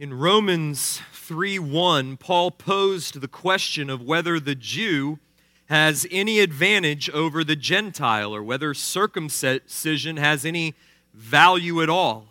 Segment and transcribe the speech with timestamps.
[0.00, 5.18] In Romans 3 1, Paul posed the question of whether the Jew
[5.66, 10.76] has any advantage over the Gentile or whether circumcision has any
[11.12, 12.26] value at all.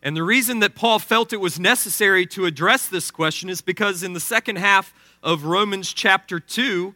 [0.00, 4.04] And the reason that Paul felt it was necessary to address this question is because
[4.04, 4.94] in the second half
[5.24, 6.94] of Romans chapter 2,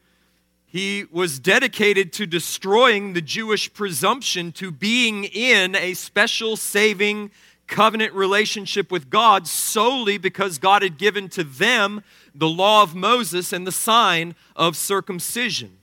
[0.66, 7.32] he was dedicated to destroying the Jewish presumption to being in a special saving
[7.66, 12.02] covenant relationship with God solely because God had given to them
[12.34, 15.78] the law of Moses and the sign of circumcision.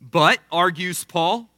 [0.00, 1.48] But, argues Paul,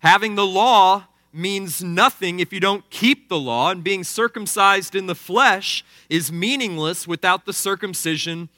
[0.00, 5.06] having the law means nothing if you don't keep the law, and being circumcised in
[5.06, 8.48] the flesh is meaningless without the circumcision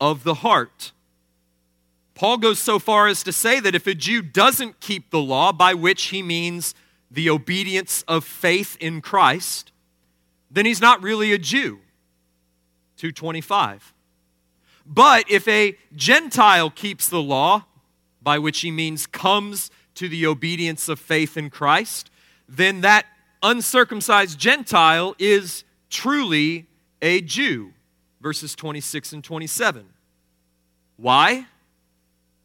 [0.00, 0.92] of the heart.
[2.14, 5.52] Paul goes so far as to say that if a Jew doesn't keep the law,
[5.52, 6.74] by which he means
[7.10, 9.72] the obedience of faith in Christ,
[10.54, 11.80] then he's not really a Jew.
[12.96, 13.92] 225.
[14.86, 17.64] But if a Gentile keeps the law,
[18.22, 22.10] by which he means comes to the obedience of faith in Christ,
[22.48, 23.06] then that
[23.42, 26.66] uncircumcised Gentile is truly
[27.02, 27.72] a Jew.
[28.20, 29.86] Verses 26 and 27.
[30.96, 31.46] Why?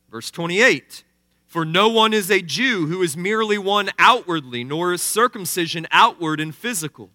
[0.10, 1.04] Verse 28
[1.46, 6.40] For no one is a Jew who is merely one outwardly, nor is circumcision outward
[6.40, 7.12] and physical.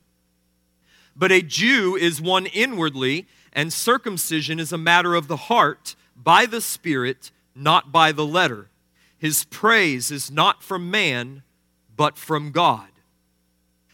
[1.16, 6.46] But a Jew is one inwardly, and circumcision is a matter of the heart, by
[6.46, 8.68] the Spirit, not by the letter.
[9.18, 11.42] His praise is not from man,
[11.96, 12.88] but from God.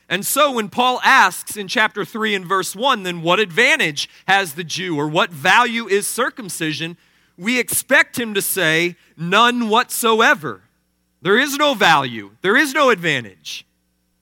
[0.09, 4.55] And so when Paul asks in chapter 3 and verse 1, then what advantage has
[4.55, 6.97] the Jew or what value is circumcision?
[7.39, 10.63] We expect him to say, none whatsoever.
[11.23, 13.65] There is no value, there is no advantage.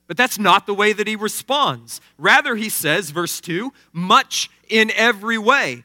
[0.09, 2.01] But that's not the way that he responds.
[2.17, 5.85] Rather, he says, verse 2, much in every way.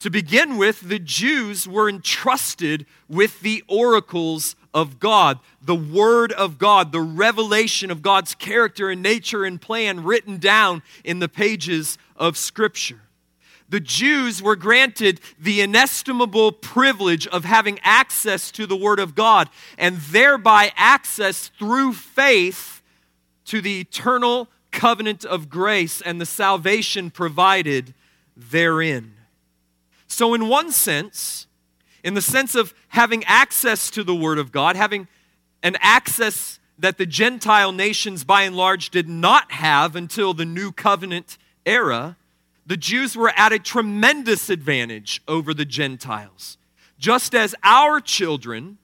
[0.00, 6.58] To begin with, the Jews were entrusted with the oracles of God, the Word of
[6.58, 11.98] God, the revelation of God's character and nature and plan written down in the pages
[12.14, 13.00] of Scripture.
[13.68, 19.48] The Jews were granted the inestimable privilege of having access to the Word of God
[19.76, 22.75] and thereby access through faith
[23.46, 27.94] to the eternal covenant of grace and the salvation provided
[28.36, 29.14] therein.
[30.06, 31.46] So, in one sense,
[32.04, 35.08] in the sense of having access to the Word of God, having
[35.62, 40.70] an access that the Gentile nations by and large did not have until the New
[40.70, 42.16] Covenant era,
[42.66, 46.58] the Jews were at a tremendous advantage over the Gentiles.
[46.98, 48.78] Just as our children,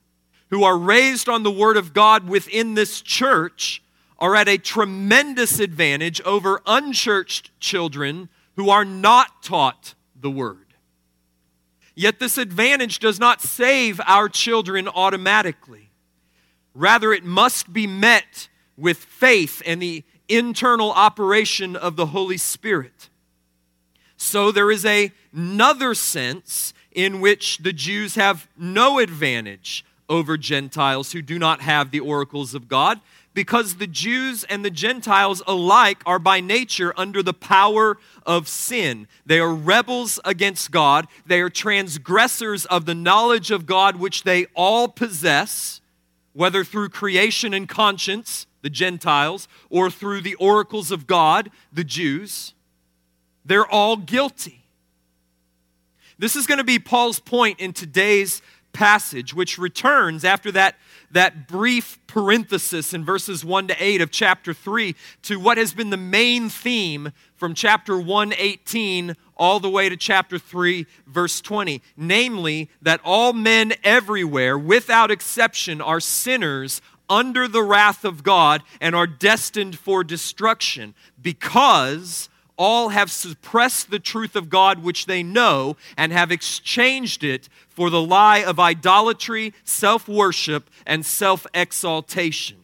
[0.51, 3.82] who are raised on the Word of God within this church,
[4.23, 10.75] are at a tremendous advantage over unchurched children who are not taught the word.
[11.97, 15.91] Yet this advantage does not save our children automatically.
[16.73, 23.11] Rather, it must be met with faith and the internal operation of the Holy Spirit.
[24.17, 31.13] So there is a, another sense in which the Jews have no advantage over Gentiles
[31.13, 33.01] who do not have the oracles of God
[33.33, 37.97] because the Jews and the Gentiles alike are by nature under the power
[38.27, 39.09] of sin.
[39.25, 44.45] They are rebels against God, they are transgressors of the knowledge of God which they
[44.55, 45.81] all possess,
[46.35, 52.53] whether through creation and conscience, the Gentiles, or through the oracles of God, the Jews.
[53.47, 54.67] They're all guilty.
[56.19, 58.43] This is going to be Paul's point in today's
[58.73, 60.77] passage, which returns after that
[61.11, 65.91] that brief parenthesis in verses 1 to 8 of chapter 3 to what has been
[65.91, 72.71] the main theme from chapter 118 all the way to chapter 3 verse 20 namely
[72.81, 79.07] that all men everywhere without exception are sinners under the wrath of God and are
[79.07, 86.13] destined for destruction because all have suppressed the truth of God which they know and
[86.13, 92.59] have exchanged it for the lie of idolatry, self worship, and self exaltation.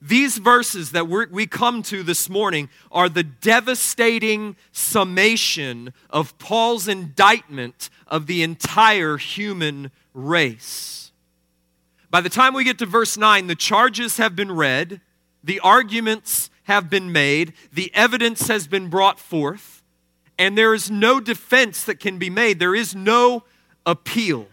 [0.00, 7.90] These verses that we come to this morning are the devastating summation of Paul's indictment
[8.06, 11.10] of the entire human race.
[12.10, 15.00] By the time we get to verse 9, the charges have been read,
[15.42, 19.82] the arguments have been made, the evidence has been brought forth,
[20.38, 22.58] and there is no defense that can be made.
[22.58, 23.42] There is no
[23.86, 24.46] appeal.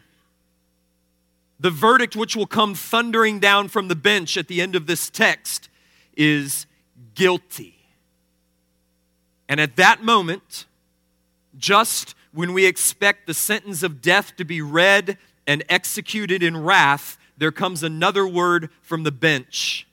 [1.60, 5.10] The verdict which will come thundering down from the bench at the end of this
[5.10, 5.70] text
[6.16, 6.66] is
[7.16, 7.76] guilty.
[9.50, 10.66] And at that moment,
[11.58, 17.18] just when we expect the sentence of death to be read and executed in wrath,
[17.38, 19.86] there comes another word from the bench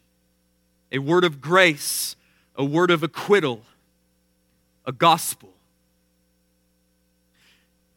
[0.93, 2.15] a word of grace,
[2.55, 3.63] a word of acquittal,
[4.85, 5.49] a gospel.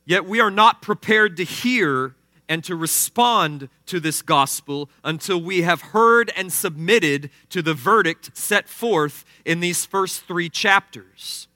[0.06, 2.16] Yet we are not prepared to hear
[2.48, 8.32] and to respond to this gospel until we have heard and submitted to the verdict
[8.38, 11.48] set forth in these first three chapters.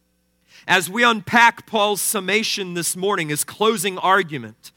[0.68, 4.72] As we unpack Paul's summation this morning, his closing argument,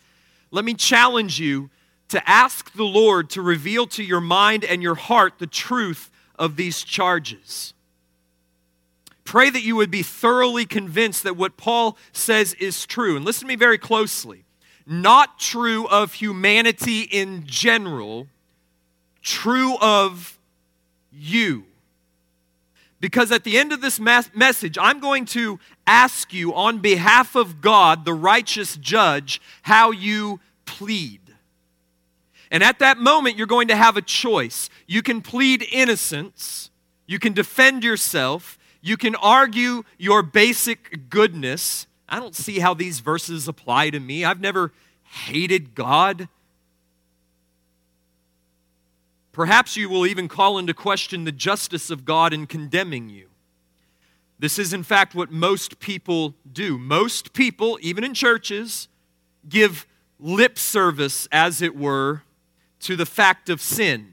[0.50, 1.70] let me challenge you
[2.08, 6.10] to ask the Lord to reveal to your mind and your heart the truth
[6.42, 7.72] of these charges.
[9.22, 13.14] Pray that you would be thoroughly convinced that what Paul says is true.
[13.14, 14.42] And listen to me very closely.
[14.84, 18.26] Not true of humanity in general,
[19.22, 20.36] true of
[21.12, 21.62] you.
[22.98, 27.60] Because at the end of this message, I'm going to ask you on behalf of
[27.60, 31.20] God, the righteous judge, how you plead.
[32.52, 34.69] And at that moment, you're going to have a choice.
[34.87, 36.70] You can plead innocence,
[37.06, 41.87] you can defend yourself, you can argue your basic goodness.
[42.08, 44.22] I don't see how these verses apply to me.
[44.22, 44.72] I've never
[45.02, 46.28] hated God.
[49.32, 53.28] Perhaps you will even call into question the justice of God in condemning you.
[54.38, 56.76] This is, in fact, what most people do.
[56.76, 58.88] Most people, even in churches,
[59.48, 59.87] give
[60.20, 62.25] lip service, as it were,
[62.82, 64.12] to the fact of sin.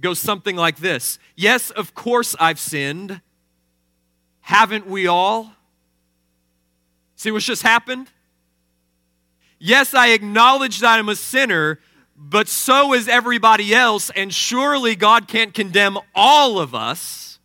[0.00, 3.20] Goes something like this Yes, of course I've sinned.
[4.40, 5.52] Haven't we all?
[7.16, 8.08] See what's just happened?
[9.58, 11.80] Yes, I acknowledge that I'm a sinner,
[12.16, 17.40] but so is everybody else, and surely God can't condemn all of us.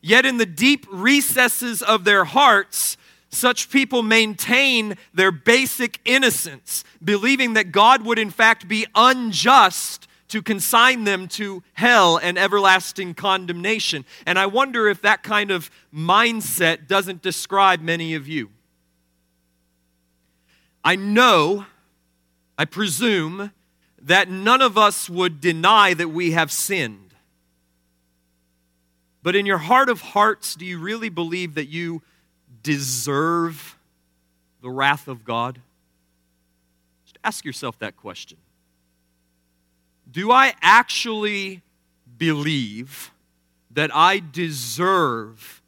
[0.00, 2.96] Yet, in the deep recesses of their hearts,
[3.30, 10.42] such people maintain their basic innocence, believing that God would in fact be unjust to
[10.42, 14.04] consign them to hell and everlasting condemnation.
[14.26, 18.50] And I wonder if that kind of mindset doesn't describe many of you.
[20.84, 21.66] I know
[22.56, 23.52] I presume
[24.00, 27.14] that none of us would deny that we have sinned.
[29.22, 32.02] But in your heart of hearts, do you really believe that you
[32.68, 33.76] deserve
[34.60, 35.60] the wrath of God?
[37.04, 38.38] Just ask yourself that question.
[40.10, 41.62] Do I actually
[42.16, 43.10] believe
[43.70, 45.62] that I deserve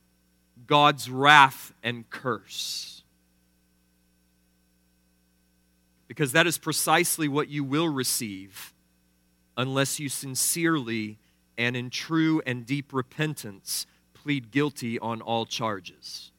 [0.67, 3.01] God's wrath and curse?
[6.11, 8.75] because that is precisely what you will receive
[9.57, 11.17] unless you sincerely
[11.57, 16.33] and in true and deep repentance plead guilty on all charges.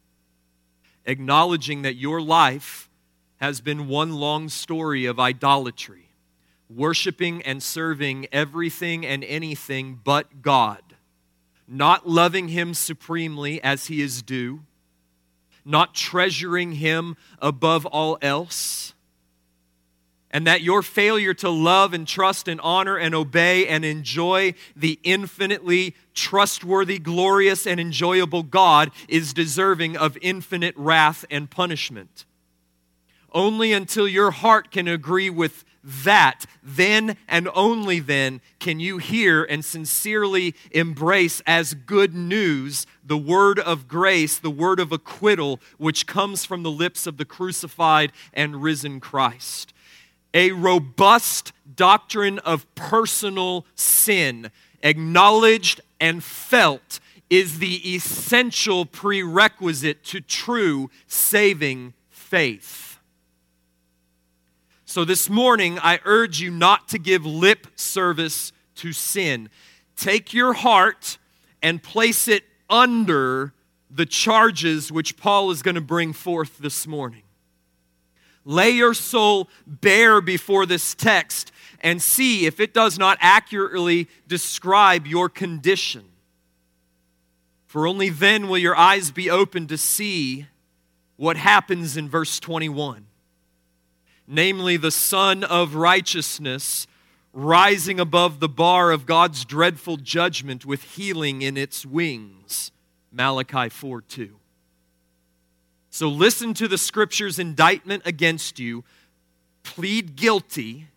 [1.06, 2.90] Acknowledging that your life
[3.38, 6.10] has been one long story of idolatry,
[6.70, 10.82] worshiping and serving everything and anything but God,
[11.68, 14.62] not loving Him supremely as He is due,
[15.66, 18.94] not treasuring Him above all else
[20.32, 24.98] and that your failure to love and trust and honor and obey and enjoy the
[25.04, 32.26] infinitely trustworthy, glorious, and enjoyable God is deserving of infinite wrath and punishment.
[33.34, 39.44] Only until your heart can agree with that, then and only then can you hear
[39.44, 46.06] and sincerely embrace as good news the word of grace, the word of acquittal, which
[46.06, 49.71] comes from the lips of the crucified and risen Christ
[50.34, 54.52] a robust doctrine of personal sin,
[54.84, 63.00] acknowledged and felt, is the essential prerequisite to true saving faith.
[64.86, 69.50] So, this morning, I urge you not to give lip service to sin.
[69.96, 71.18] Take your heart
[71.64, 73.54] and place it under
[73.90, 77.24] the charges which Paul is going to bring forth this morning.
[78.44, 85.06] Lay your soul bare before this text and see if it does not accurately describe
[85.06, 86.06] your condition.
[87.68, 90.48] For only then will your eyes be open to see
[91.18, 93.06] what happens in verse 21
[94.32, 96.88] namely, the Sun of Righteousness
[97.34, 102.72] rising above the bar of God's dreadful judgment with healing in its wings.
[103.12, 104.41] Malachi 4 2.
[105.92, 108.86] So listen to the scripture's indictment against you,
[109.62, 110.88] plead guilty,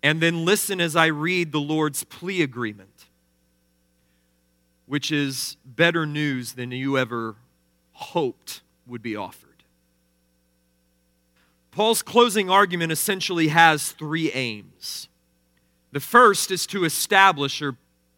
[0.00, 3.06] and then listen as I read the Lord's plea agreement,
[4.86, 7.34] which is better news than you ever
[7.92, 9.64] hoped would be offered.
[11.72, 15.08] Paul's closing argument essentially has three aims.
[15.90, 17.76] The first is to establish, or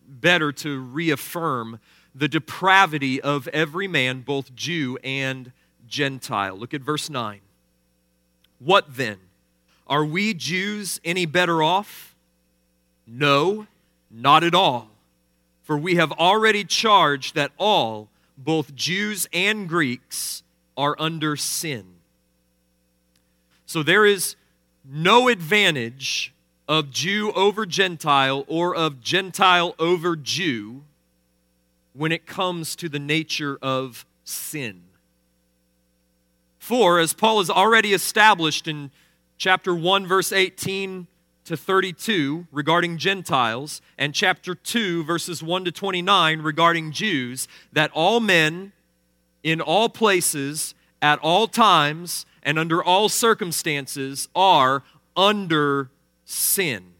[0.08, 1.80] better, to reaffirm,
[2.14, 5.52] the depravity of every man, both Jew and
[5.86, 6.56] Gentile.
[6.56, 7.40] Look at verse 9.
[8.58, 9.18] What then?
[9.86, 12.14] Are we Jews any better off?
[13.06, 13.66] No,
[14.10, 14.88] not at all.
[15.62, 18.08] For we have already charged that all,
[18.38, 20.42] both Jews and Greeks,
[20.76, 21.84] are under sin.
[23.66, 24.36] So there is
[24.84, 26.32] no advantage
[26.68, 30.82] of Jew over Gentile or of Gentile over Jew
[31.92, 34.82] when it comes to the nature of sin.
[36.58, 38.90] For, as Paul has already established in
[39.38, 41.06] chapter 1, verse 18
[41.44, 48.18] to 32 regarding Gentiles, and chapter 2, verses 1 to 29 regarding Jews, that all
[48.18, 48.72] men
[49.44, 54.82] in all places, at all times, and under all circumstances are
[55.16, 55.88] under
[56.26, 56.92] sin,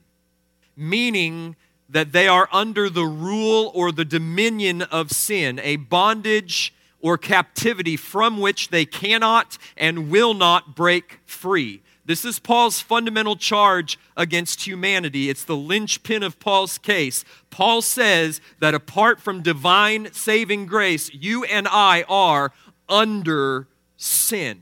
[0.75, 1.56] meaning
[1.88, 7.97] that they are under the rule or the dominion of sin, a bondage or captivity
[7.97, 11.83] from which they cannot and will not break free.
[12.04, 15.28] This is Paul's fundamental charge against humanity.
[15.28, 17.25] It's the linchpin of Paul's case.
[17.50, 22.52] Paul says that apart from divine saving grace, you and I are
[22.88, 23.66] under
[23.97, 24.61] sin.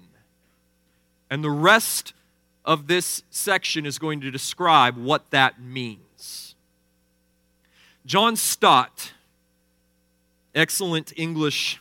[1.31, 2.15] And the rest
[2.65, 6.55] of this section is going to describe what that means.
[8.07, 9.13] John Stott,
[10.55, 11.81] excellent English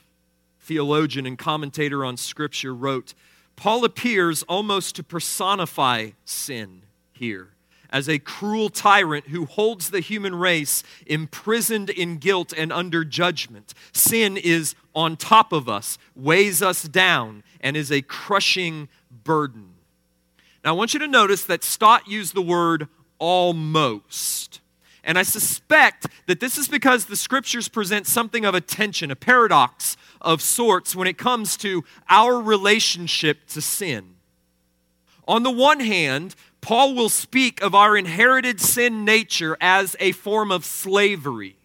[0.60, 3.14] theologian and commentator on Scripture, wrote
[3.56, 7.50] Paul appears almost to personify sin here
[7.94, 13.74] as a cruel tyrant who holds the human race imprisoned in guilt and under judgment.
[13.94, 18.90] Sin is on top of us, weighs us down, and is a crushing
[19.24, 19.73] burden.
[20.64, 22.88] Now, I want you to notice that Stott used the word
[23.20, 24.62] almost.
[25.04, 29.16] And I suspect that this is because the scriptures present something of a tension, a
[29.16, 34.16] paradox of sorts when it comes to our relationship to sin.
[35.28, 40.52] On the one hand, Paul will speak of our inherited sin nature as a form
[40.52, 41.58] of slavery,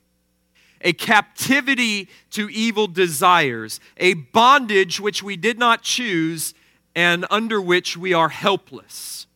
[0.81, 6.55] a captivity to evil desires, a bondage which we did not choose
[6.99, 9.29] and under which we are helpless.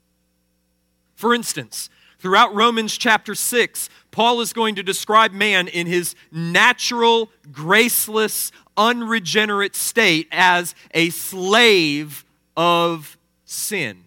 [1.14, 1.88] For instance,
[2.18, 9.76] throughout Romans chapter 6, Paul is going to describe man in his natural, graceless, unregenerate
[9.76, 12.24] state as a slave
[12.56, 14.06] of sin.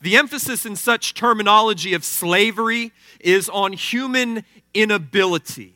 [0.00, 2.90] The emphasis in such terminology of slavery
[3.20, 5.74] is on human inability.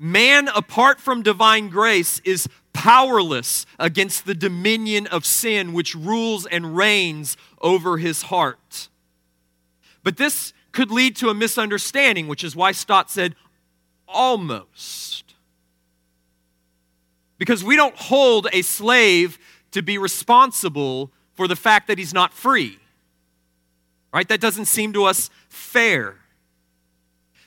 [0.00, 6.76] Man, apart from divine grace, is powerless against the dominion of sin which rules and
[6.76, 8.88] reigns over his heart.
[10.02, 13.36] But this could lead to a misunderstanding, which is why Stott said
[14.08, 15.34] almost.
[17.38, 19.38] Because we don't hold a slave
[19.72, 22.78] to be responsible for the fact that he's not free.
[24.12, 24.28] Right?
[24.28, 26.16] That doesn't seem to us fair.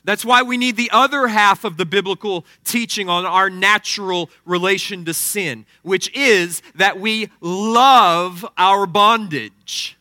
[0.05, 5.03] That's why we need the other half of the biblical teaching on our natural relation
[5.05, 9.97] to sin, which is that we love our bondage.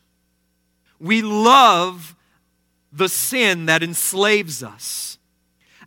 [0.99, 2.15] We love
[2.93, 5.17] the sin that enslaves us.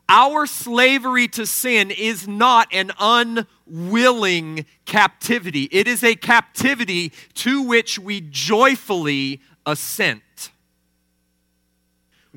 [0.08, 8.00] Our slavery to sin is not an unwilling captivity, it is a captivity to which
[8.00, 10.22] we joyfully assent.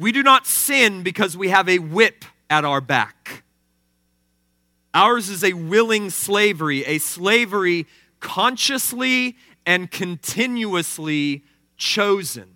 [0.02, 3.44] We do not sin because we have a whip at our back.
[4.96, 7.86] Ours is a willing slavery, a slavery
[8.20, 11.44] consciously and continuously
[11.78, 12.56] chosen.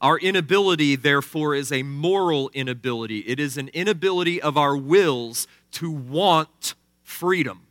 [0.00, 3.24] Our inability, therefore, is a moral inability.
[3.26, 7.61] It is an inability of our wills to want freedom.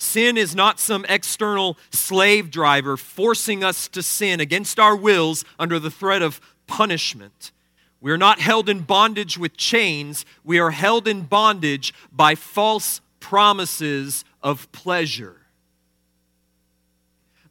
[0.00, 5.78] Sin is not some external slave driver forcing us to sin against our wills under
[5.78, 7.52] the threat of punishment.
[8.00, 13.02] We are not held in bondage with chains, we are held in bondage by false
[13.20, 15.36] promises of pleasure.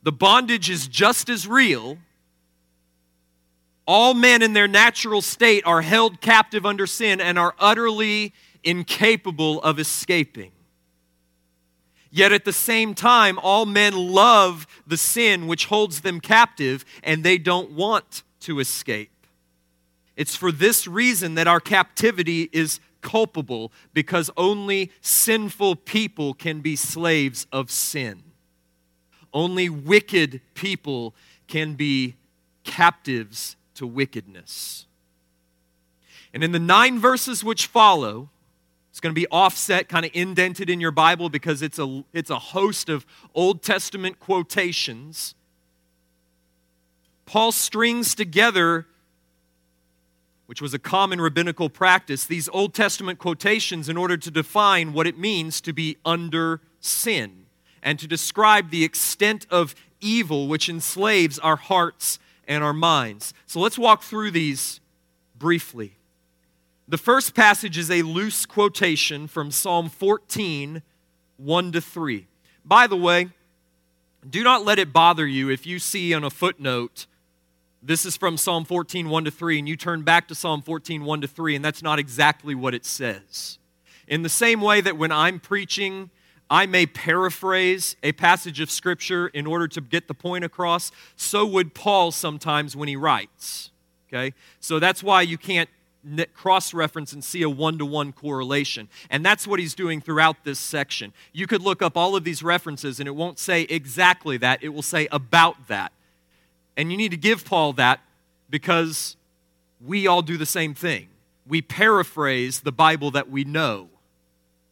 [0.01, 2.00] The bondage is just as real.
[3.86, 9.62] All men in their natural state are held captive under sin and are utterly incapable
[9.62, 10.51] of escaping.
[12.11, 17.23] Yet at the same time, all men love the sin which holds them captive, and
[17.23, 19.11] they don't want to escape.
[20.15, 26.75] It's for this reason that our captivity is culpable because only sinful people can be
[26.75, 28.23] slaves of sin.
[29.33, 31.13] Only wicked people
[31.47, 32.15] can be
[32.63, 34.85] captives to wickedness.
[36.33, 38.29] And in the nine verses which follow,
[38.89, 42.29] it's going to be offset, kind of indented in your Bible because it's a, it's
[42.29, 43.05] a host of
[43.36, 45.36] Old Testament quotations.
[47.25, 48.88] Paul strings together,
[50.48, 55.05] which was a common rabbinical practice, these Old Testament quotations in order to define what
[55.05, 57.46] it means to be under sin
[57.84, 62.17] and to describe the extent of evil which enslaves our hearts
[62.48, 63.34] and our minds.
[63.46, 64.79] So let's walk through these
[65.38, 65.99] briefly.
[66.89, 70.81] The first passage is a loose quotation from Psalm 14,
[71.38, 72.25] 1 to 3.
[72.65, 73.29] By the way,
[74.27, 77.05] do not let it bother you if you see on a footnote,
[77.84, 81.05] this is from Psalm 14, 1 to 3, and you turn back to Psalm 14,
[81.05, 83.60] 1 to 3, and that's not exactly what it says.
[84.08, 86.10] In the same way that when I'm preaching,
[86.50, 91.46] I may paraphrase a passage of Scripture in order to get the point across, so
[91.46, 93.69] would Paul sometimes when he writes.
[94.08, 94.34] Okay?
[94.60, 95.69] So that's why you can't
[96.34, 98.88] cross reference and see a one to one correlation.
[99.10, 101.13] And that's what he's doing throughout this section.
[101.34, 104.70] You could look up all of these references and it won't say exactly that, it
[104.70, 105.91] will say about that.
[106.77, 108.00] And you need to give Paul that
[108.50, 109.18] because
[109.86, 111.10] we all do the same thing.
[111.46, 113.89] We paraphrase the Bible that we know.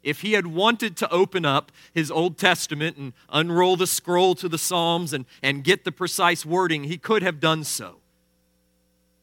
[0.04, 4.48] If he had wanted to open up his Old Testament and unroll the scroll to
[4.48, 7.98] the Psalms and, and get the precise wording, he could have done so.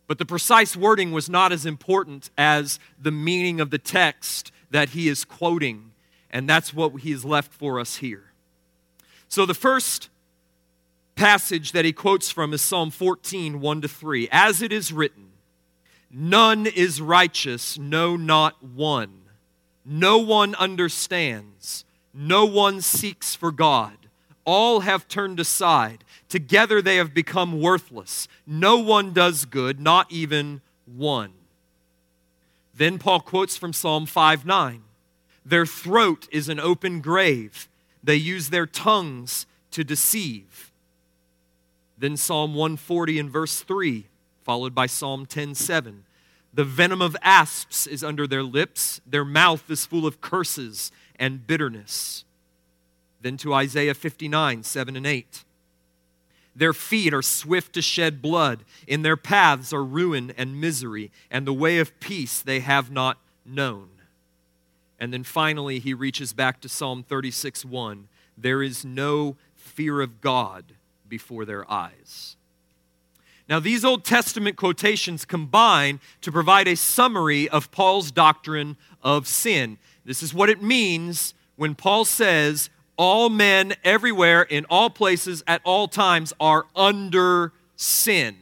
[0.07, 4.91] But the precise wording was not as important as the meaning of the text that
[4.91, 5.93] he is quoting.
[6.31, 8.33] And that's what he has left for us here.
[9.29, 10.11] So the first
[11.15, 14.29] passage that he quotes from is Psalm 14, 1 to 3.
[14.31, 15.31] As it is written,
[16.11, 19.23] None is righteous, no, not one.
[19.85, 24.04] No one understands, no one seeks for God.
[24.45, 26.05] All have turned aside.
[26.29, 28.29] Together they have become worthless.
[28.47, 31.33] No one does good, not even one.
[32.75, 34.83] Then Paul quotes from Psalm 5 9.
[35.47, 37.69] Their throat is an open grave.
[38.03, 40.73] They use their tongues to deceive.
[41.97, 44.07] Then Psalm 140 and verse 3,
[44.43, 46.05] followed by Psalm 10 7.
[46.53, 51.47] The venom of asps is under their lips, their mouth is full of curses and
[51.47, 52.25] bitterness.
[53.25, 55.45] Then to Isaiah 59, 7 and 8.
[56.55, 58.65] Their feet are swift to shed blood.
[58.87, 63.17] In their paths are ruin and misery, and the way of peace they have not
[63.47, 63.89] known.
[65.01, 68.09] And then finally, he reaches back to Psalm 36 1.
[68.37, 70.75] There is no fear of God
[71.09, 72.37] before their eyes.
[73.49, 79.79] Now, these Old Testament quotations combine to provide a summary of Paul's doctrine of sin.
[80.05, 85.61] This is what it means when Paul says, all men everywhere, in all places, at
[85.65, 88.37] all times are under sin.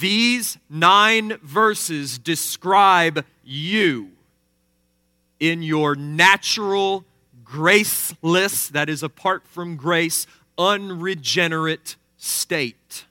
[0.00, 4.10] These nine verses describe you
[5.40, 7.04] in your natural,
[7.44, 13.04] graceless, that is, apart from grace, unregenerate state.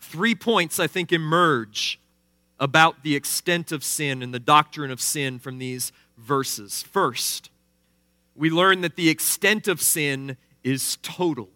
[0.00, 1.98] Three points, I think, emerge
[2.60, 6.82] about the extent of sin and the doctrine of sin from these verses.
[6.82, 7.50] First,
[8.36, 11.48] we learn that the extent of sin is total.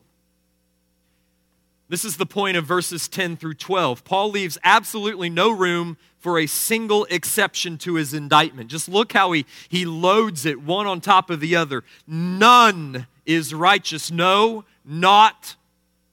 [1.88, 4.04] This is the point of verses 10 through 12.
[4.04, 8.70] Paul leaves absolutely no room for a single exception to his indictment.
[8.70, 11.84] Just look how he, he loads it one on top of the other.
[12.06, 14.10] None is righteous.
[14.10, 15.56] No, not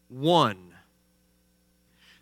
[0.07, 0.57] one.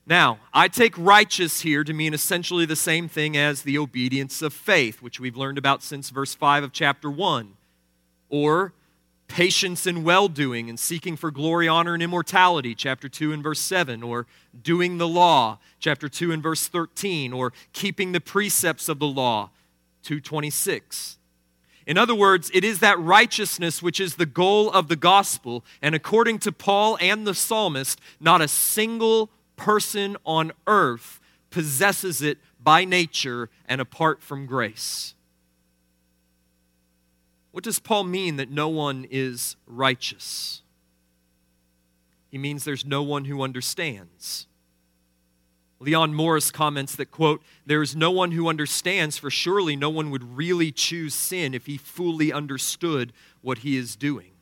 [0.06, 4.54] Now, I take righteous here to mean essentially the same thing as the obedience of
[4.54, 7.54] faith, which we've learned about since verse 5 of chapter 1
[8.34, 8.74] or
[9.28, 13.60] patience in well doing and seeking for glory, honor, and immortality, chapter 2 and verse
[13.60, 14.26] 7, or
[14.64, 19.52] doing the law, chapter 2 and verse 13, or keeping the precepts of the law,
[20.02, 21.20] 226.
[21.86, 25.94] In other words, it is that righteousness which is the goal of the gospel, and
[25.94, 31.20] according to Paul and the psalmist, not a single person on earth
[31.52, 35.14] possesses it by nature and apart from grace.
[37.54, 40.64] What does Paul mean that no one is righteous?
[42.32, 44.48] He means there's no one who understands.
[45.80, 50.10] Leon Morris comments that, quote, there is no one who understands, for surely no one
[50.10, 54.33] would really choose sin if he fully understood what he is doing.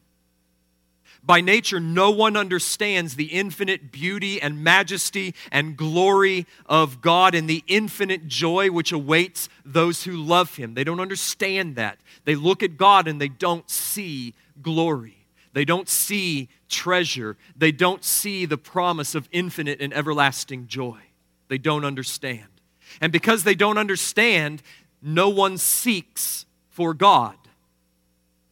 [1.23, 7.47] By nature, no one understands the infinite beauty and majesty and glory of God and
[7.47, 10.73] the infinite joy which awaits those who love Him.
[10.73, 11.99] They don't understand that.
[12.25, 15.27] They look at God and they don't see glory.
[15.53, 17.37] They don't see treasure.
[17.55, 20.99] They don't see the promise of infinite and everlasting joy.
[21.49, 22.47] They don't understand.
[22.99, 24.63] And because they don't understand,
[25.03, 27.35] no one seeks for God.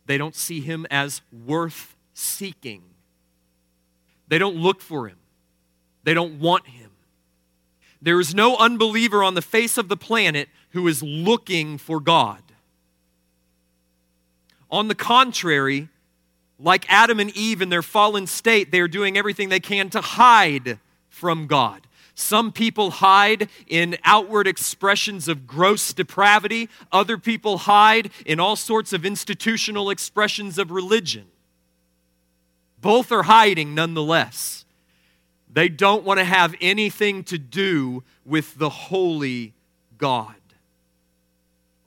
[0.06, 2.84] They don't see Him as worth seeking.
[4.28, 5.18] They don't look for him,
[6.04, 6.92] they don't want him.
[8.02, 12.42] There is no unbeliever on the face of the planet who is looking for God.
[14.72, 15.90] On the contrary,
[16.60, 20.02] like Adam and Eve in their fallen state, they are doing everything they can to
[20.02, 20.80] hide
[21.10, 21.82] from God.
[22.16, 26.70] Some people hide in outward expressions of gross depravity.
[26.92, 31.28] Other people hide in all sorts of institutional expressions of religion.
[32.82, 34.66] Both are hiding nonetheless.
[35.52, 39.54] They don't want to have anything to do with the holy
[39.98, 40.36] God.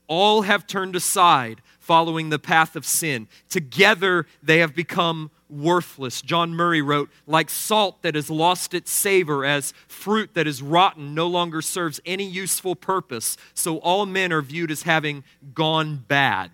[0.09, 3.29] All have turned aside following the path of sin.
[3.49, 6.23] Together they have become worthless.
[6.23, 11.15] John Murray wrote, like salt that has lost its savor, as fruit that is rotten
[11.15, 15.25] no longer serves any useful purpose, so all men are viewed as having
[15.55, 16.51] gone bad.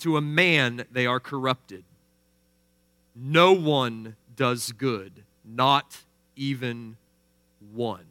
[0.00, 1.84] To a man, they are corrupted.
[3.14, 5.98] No one does good, not
[6.36, 6.96] even
[7.72, 8.06] one.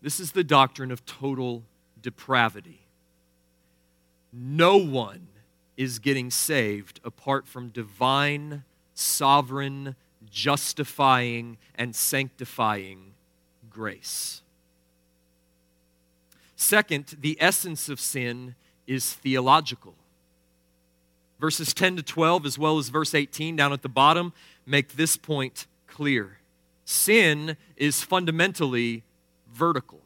[0.00, 1.64] This is the doctrine of total
[2.00, 2.80] depravity.
[4.32, 5.28] No one
[5.76, 8.64] is getting saved apart from divine,
[8.94, 9.96] sovereign,
[10.30, 13.14] justifying, and sanctifying
[13.70, 14.42] grace.
[16.56, 18.54] Second, the essence of sin
[18.86, 19.94] is theological.
[21.44, 24.32] Verses 10 to 12, as well as verse 18 down at the bottom,
[24.64, 26.38] make this point clear.
[26.86, 29.02] Sin is fundamentally
[29.52, 30.00] vertical.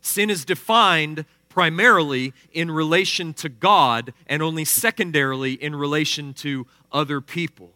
[0.00, 7.20] Sin is defined primarily in relation to God and only secondarily in relation to other
[7.20, 7.70] people.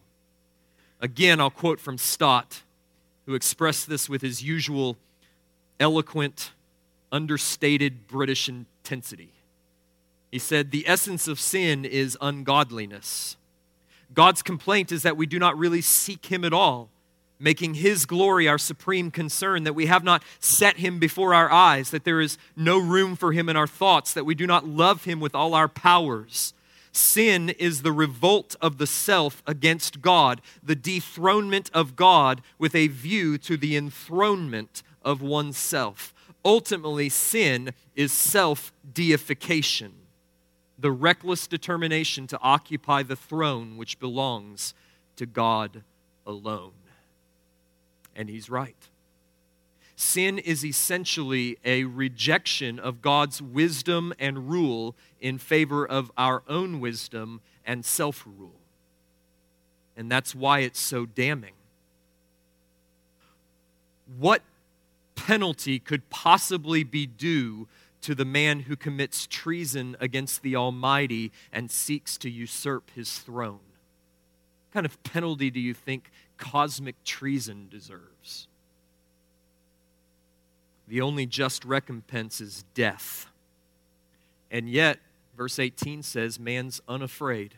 [0.99, 2.63] Again, I'll quote from Stott,
[3.25, 4.97] who expressed this with his usual
[5.79, 6.51] eloquent,
[7.13, 9.31] understated British intensity.
[10.31, 13.37] He said, The essence of sin is ungodliness.
[14.13, 16.89] God's complaint is that we do not really seek Him at all,
[17.39, 21.91] making His glory our supreme concern, that we have not set Him before our eyes,
[21.91, 25.05] that there is no room for Him in our thoughts, that we do not love
[25.05, 26.53] Him with all our powers.
[26.91, 32.87] Sin is the revolt of the self against God, the dethronement of God with a
[32.87, 36.13] view to the enthronement of oneself.
[36.43, 39.93] Ultimately, sin is self deification
[40.77, 44.73] the reckless determination to occupy the throne which belongs
[45.15, 45.83] to God
[46.25, 46.73] alone.
[48.15, 48.89] And he's right.
[49.95, 56.79] Sin is essentially a rejection of God's wisdom and rule in favor of our own
[56.79, 58.61] wisdom and self rule.
[59.95, 61.55] And that's why it's so damning.
[64.19, 64.43] What
[65.15, 67.67] penalty could possibly be due
[68.01, 73.59] to the man who commits treason against the Almighty and seeks to usurp his throne?
[74.67, 78.47] What kind of penalty do you think cosmic treason deserves?
[80.87, 83.27] The only just recompense is death.
[84.49, 84.99] And yet,
[85.35, 87.55] verse 18 says, man's unafraid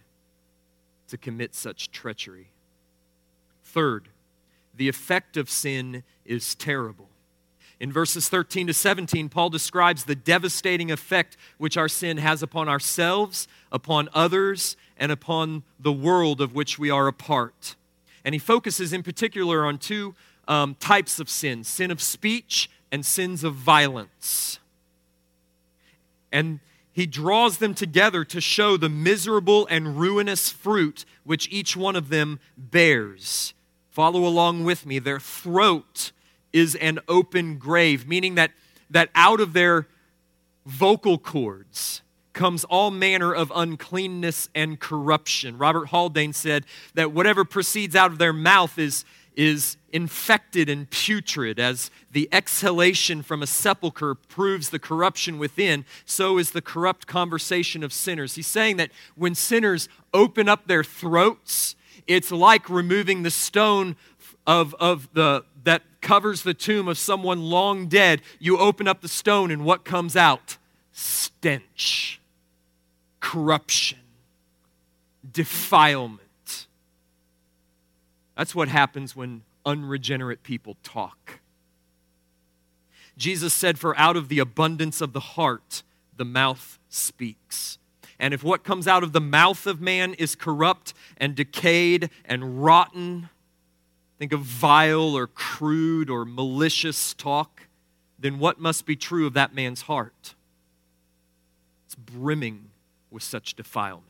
[1.09, 2.47] to commit such treachery.
[3.63, 4.09] Third,
[4.75, 7.08] the effect of sin is terrible.
[7.79, 12.67] In verses 13 to 17, Paul describes the devastating effect which our sin has upon
[12.67, 17.75] ourselves, upon others, and upon the world of which we are a part.
[18.25, 20.13] And he focuses in particular on two
[20.47, 24.59] um, types of sin sin of speech and sins of violence.
[26.31, 26.59] And
[26.91, 32.09] he draws them together to show the miserable and ruinous fruit which each one of
[32.09, 33.53] them bears.
[33.89, 34.99] Follow along with me.
[34.99, 36.11] Their throat
[36.53, 38.51] is an open grave, meaning that,
[38.89, 39.87] that out of their
[40.65, 42.01] vocal cords
[42.33, 45.57] comes all manner of uncleanness and corruption.
[45.57, 49.03] Robert Haldane said that whatever proceeds out of their mouth is,
[49.35, 51.59] is infected and putrid.
[51.59, 57.83] As the exhalation from a sepulchre proves the corruption within, so is the corrupt conversation
[57.83, 58.35] of sinners.
[58.35, 61.75] He's saying that when sinners open up their throats,
[62.07, 63.95] it's like removing the stone
[64.47, 69.07] of, of the, that covers the tomb of someone long dead, you open up the
[69.07, 70.57] stone and what comes out?
[70.91, 72.19] Stench,
[73.19, 73.99] corruption,
[75.31, 76.67] defilement.
[78.37, 81.39] That's what happens when unregenerate people talk.
[83.17, 85.83] Jesus said, For out of the abundance of the heart,
[86.15, 87.77] the mouth speaks.
[88.17, 92.63] And if what comes out of the mouth of man is corrupt and decayed and
[92.63, 93.29] rotten,
[94.19, 97.67] think of vile or crude or malicious talk,
[98.19, 100.35] then what must be true of that man's heart?
[101.85, 102.69] It's brimming
[103.09, 104.05] with such defilement.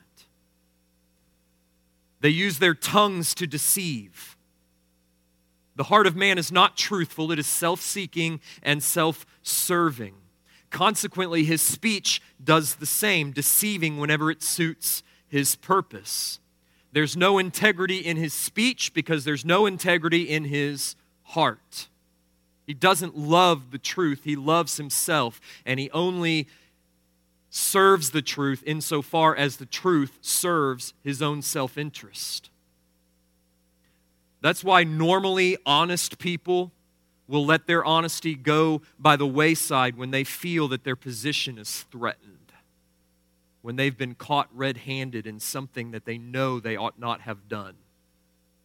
[2.22, 4.36] They use their tongues to deceive.
[5.76, 10.16] The heart of man is not truthful, it is self seeking and self serving.
[10.72, 16.40] Consequently, his speech does the same, deceiving whenever it suits his purpose.
[16.92, 21.88] There's no integrity in his speech because there's no integrity in his heart.
[22.66, 26.48] He doesn't love the truth, he loves himself, and he only
[27.50, 32.50] serves the truth insofar as the truth serves his own self interest.
[34.42, 36.72] That's why normally honest people
[37.28, 41.86] will let their honesty go by the wayside when they feel that their position is
[41.92, 42.39] threatened,
[43.62, 47.50] when they've been caught red handed in something that they know they ought not have
[47.50, 47.76] done.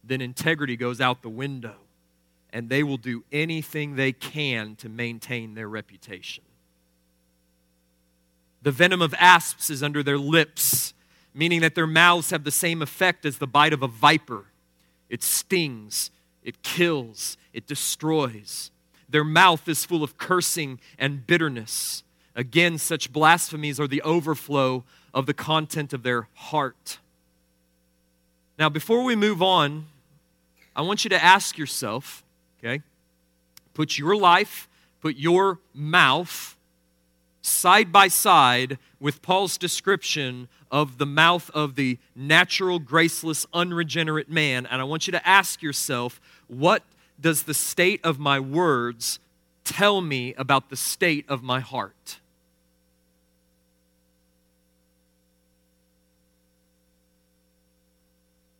[0.03, 1.75] Then integrity goes out the window,
[2.53, 6.43] and they will do anything they can to maintain their reputation.
[8.61, 10.93] The venom of asps is under their lips,
[11.33, 14.45] meaning that their mouths have the same effect as the bite of a viper.
[15.09, 16.09] It stings,
[16.43, 18.71] it kills, it destroys.
[19.09, 22.03] Their mouth is full of cursing and bitterness.
[22.35, 26.99] Again, such blasphemies are the overflow of the content of their heart.
[28.59, 29.85] Now, before we move on,
[30.75, 32.23] I want you to ask yourself,
[32.59, 32.81] okay?
[33.73, 34.67] Put your life,
[35.01, 36.57] put your mouth
[37.41, 44.65] side by side with Paul's description of the mouth of the natural, graceless, unregenerate man.
[44.65, 46.83] And I want you to ask yourself, what
[47.21, 49.19] does the state of my words
[49.63, 52.19] tell me about the state of my heart?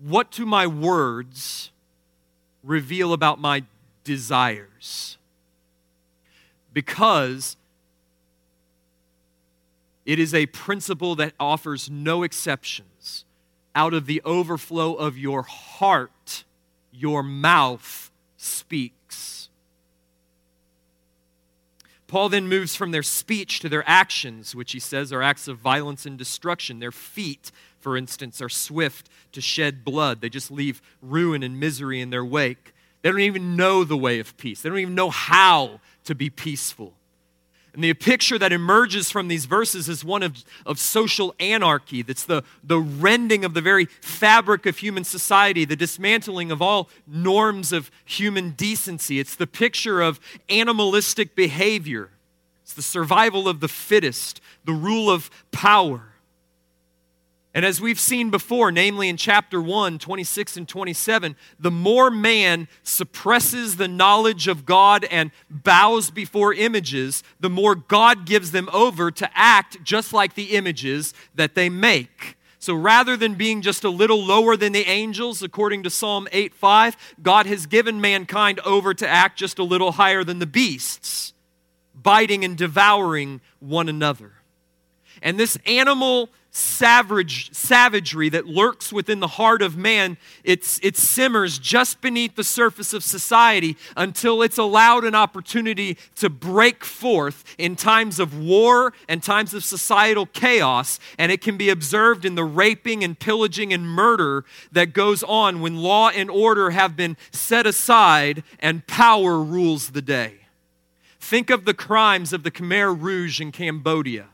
[0.07, 1.71] What do my words
[2.63, 3.63] reveal about my
[4.03, 5.17] desires?
[6.71, 7.57] Because
[10.05, 13.25] it is a principle that offers no exceptions.
[13.73, 16.43] Out of the overflow of your heart,
[16.91, 19.44] your mouth speaks.
[22.07, 25.57] Paul then moves from their speech to their actions, which he says are acts of
[25.57, 26.79] violence and destruction.
[26.79, 30.21] Their feet, for instance, are swift to shed blood.
[30.21, 32.73] They just leave ruin and misery in their wake.
[33.01, 36.29] They don't even know the way of peace, they don't even know how to be
[36.29, 36.93] peaceful.
[37.75, 42.01] And the picture that emerges from these verses is one of, of social anarchy.
[42.01, 46.89] That's the, the rending of the very fabric of human society, the dismantling of all
[47.05, 49.19] norms of human decency.
[49.19, 52.11] It's the picture of animalistic behavior.
[52.63, 56.14] It's the survival of the fittest, the rule of power.
[57.55, 62.67] And as we've seen before, namely in chapter 1, 26 and 27, the more man
[62.83, 69.09] suppresses the knowledge of God and bows before images, the more God gives them over
[69.09, 72.35] to act just like the images that they make.
[72.59, 76.53] So rather than being just a little lower than the angels, according to Psalm 8
[76.53, 81.31] 5, God has given mankind over to act just a little higher than the beasts,
[81.93, 84.33] biting and devouring one another.
[85.21, 90.15] And this animal savage, savagery that lurks within the heart of man,
[90.45, 96.29] it's, it simmers just beneath the surface of society until it's allowed an opportunity to
[96.29, 100.97] break forth in times of war and times of societal chaos.
[101.17, 105.59] And it can be observed in the raping and pillaging and murder that goes on
[105.59, 110.35] when law and order have been set aside and power rules the day.
[111.19, 114.27] Think of the crimes of the Khmer Rouge in Cambodia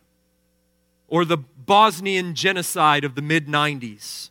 [1.11, 4.29] or the Bosnian genocide of the mid 90s.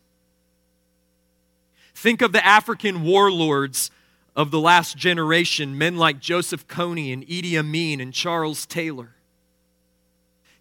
[1.94, 3.90] Think of the African warlords
[4.34, 9.10] of the last generation, men like Joseph Kony and Idi Amin and Charles Taylor.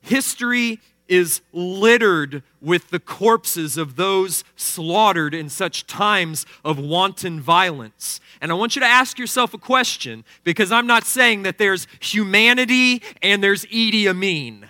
[0.01, 8.19] History is littered with the corpses of those slaughtered in such times of wanton violence.
[8.41, 11.88] And I want you to ask yourself a question because I'm not saying that there's
[12.01, 14.68] humanity and there's Idi Amin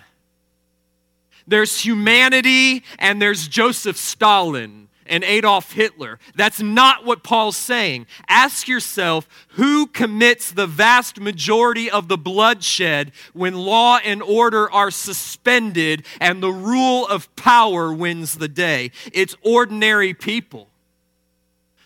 [1.50, 4.88] there's humanity, and there's Joseph Stalin.
[5.06, 6.20] and Adolf Hitler.
[6.36, 8.06] That's not what Paul's saying.
[8.28, 14.92] Ask yourself who commits the vast majority of the bloodshed when law and order are
[14.92, 18.92] suspended and the rule of power wins the day?
[19.12, 20.68] It's ordinary people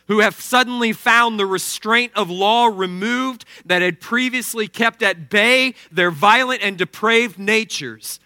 [0.06, 5.74] who have suddenly found the restraint of law removed that had previously kept at bay
[5.90, 8.20] their violent and depraved natures.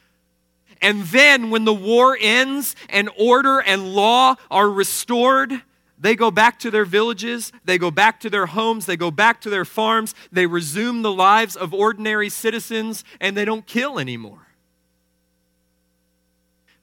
[0.80, 5.62] And then, when the war ends and order and law are restored,
[5.98, 9.40] they go back to their villages, they go back to their homes, they go back
[9.40, 14.46] to their farms, they resume the lives of ordinary citizens, and they don't kill anymore.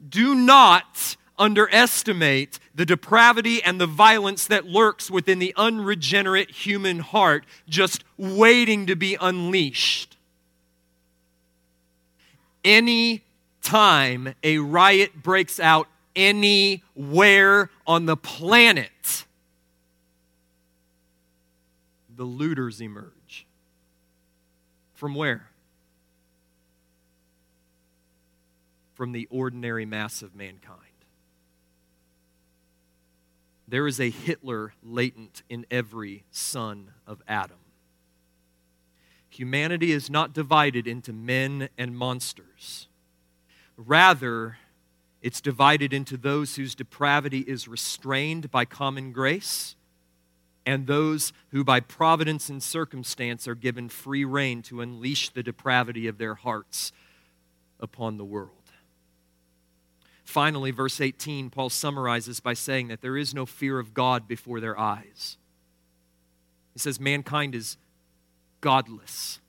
[0.08, 7.46] Do not underestimate the depravity and the violence that lurks within the unregenerate human heart,
[7.68, 10.18] just waiting to be unleashed.
[12.64, 13.25] Any
[13.66, 19.26] time a riot breaks out anywhere on the planet,
[22.16, 23.46] the looters emerge.
[24.94, 25.50] From where?
[28.94, 30.80] From the ordinary mass of mankind.
[33.68, 37.58] There is a Hitler latent in every son of Adam.
[39.30, 42.88] Humanity is not divided into men and monsters.
[43.78, 44.58] Rather,
[45.22, 49.76] it's divided into those whose depravity is restrained by common grace
[50.66, 56.08] and those who, by providence and circumstance, are given free rein to unleash the depravity
[56.08, 56.92] of their hearts
[57.80, 58.52] upon the world.
[60.24, 64.60] Finally, verse 18, Paul summarizes by saying that there is no fear of God before
[64.60, 65.38] their eyes.
[66.74, 67.78] He says, Mankind is
[68.60, 69.40] godless.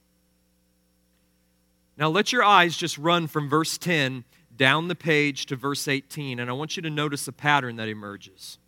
[1.99, 4.25] Now, let your eyes just run from verse 10
[4.57, 7.89] down the page to verse 18, and I want you to notice a pattern that
[7.89, 8.59] emerges.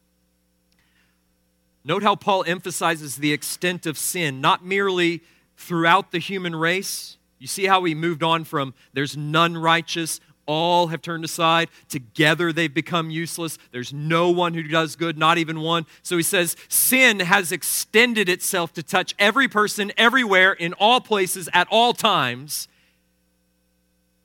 [1.84, 5.22] Note how Paul emphasizes the extent of sin, not merely
[5.56, 7.16] throughout the human race.
[7.38, 11.68] You see how he moved on from there's none righteous, all have turned aside.
[11.88, 13.58] Together they've become useless.
[13.70, 15.86] There's no one who does good, not even one.
[16.02, 21.48] So he says sin has extended itself to touch every person, everywhere, in all places,
[21.52, 22.66] at all times.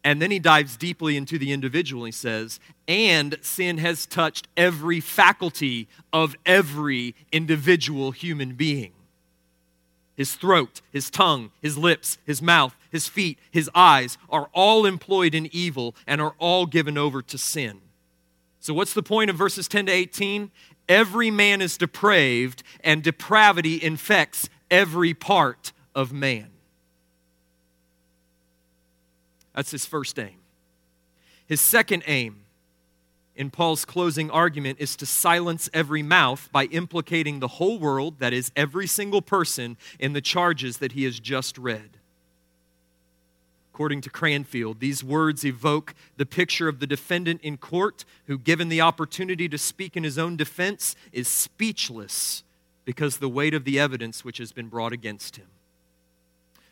[0.04, 2.04] And then he dives deeply into the individual.
[2.04, 8.92] He says, and sin has touched every faculty of every individual human being
[10.16, 15.34] his throat, his tongue, his lips, his mouth, his feet, his eyes are all employed
[15.34, 17.82] in evil and are all given over to sin.
[18.60, 20.52] So, what's the point of verses 10 to 18?
[20.88, 26.53] Every man is depraved, and depravity infects every part of man.
[29.56, 30.39] That's his first aim.
[31.48, 32.46] His second aim
[33.36, 38.34] in Paul's closing argument is to silence every mouth by implicating the whole world, that
[38.34, 41.98] is, every single person, in the charges that he has just read.
[43.74, 48.70] According to Cranfield, these words evoke the picture of the defendant in court who, given
[48.70, 52.44] the opportunity to speak in his own defense, is speechless
[52.86, 55.48] because the weight of the evidence which has been brought against him.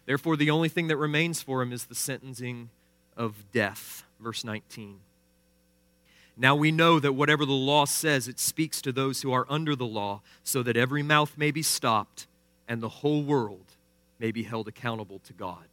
[0.05, 2.69] Therefore, the only thing that remains for him is the sentencing
[3.15, 4.03] of death.
[4.19, 4.99] Verse 19.
[6.37, 9.75] Now we know that whatever the law says, it speaks to those who are under
[9.75, 12.27] the law, so that every mouth may be stopped
[12.67, 13.65] and the whole world
[14.17, 15.65] may be held accountable to God.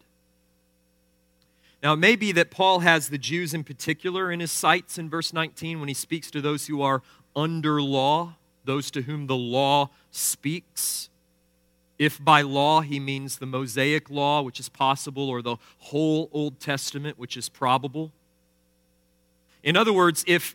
[1.82, 5.08] Now, it may be that Paul has the Jews in particular in his sights in
[5.08, 7.02] verse 19 when he speaks to those who are
[7.36, 11.08] under law, those to whom the law speaks.
[11.98, 16.60] If by law he means the Mosaic law, which is possible, or the whole Old
[16.60, 18.12] Testament, which is probable.
[19.62, 20.54] In other words, if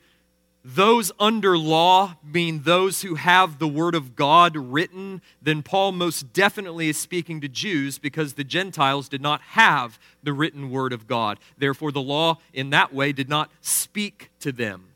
[0.65, 6.32] those under law mean those who have the Word of God written, then Paul most
[6.32, 11.06] definitely is speaking to Jews because the Gentiles did not have the written Word of
[11.06, 11.38] God.
[11.58, 14.92] Therefore, the law in that way did not speak to them.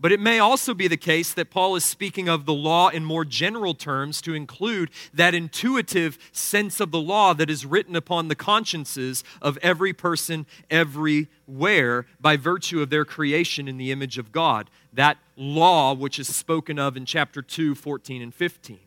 [0.00, 3.04] But it may also be the case that Paul is speaking of the law in
[3.04, 8.28] more general terms to include that intuitive sense of the law that is written upon
[8.28, 14.32] the consciences of every person everywhere by virtue of their creation in the image of
[14.32, 14.70] God.
[14.90, 18.78] That law which is spoken of in chapter 2, 14, and 15.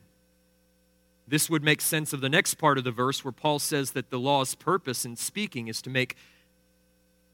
[1.27, 4.09] This would make sense of the next part of the verse where Paul says that
[4.09, 6.15] the law's purpose in speaking is to make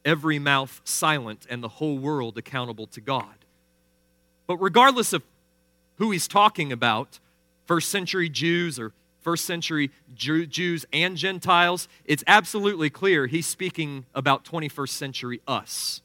[0.04, 3.40] every mouth silent and the whole world accountable to God.
[4.50, 5.22] But regardless of
[5.98, 7.20] who he's talking about,
[7.66, 14.44] first century Jews or first century Jews and Gentiles, it's absolutely clear he's speaking about
[14.44, 16.02] 21st century us.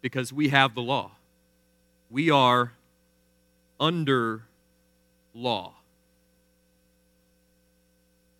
[0.00, 1.16] Because we have the law.
[2.08, 2.74] We are
[3.80, 4.44] under
[5.34, 5.74] law.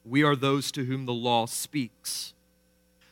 [0.04, 2.34] We are those to whom the law speaks.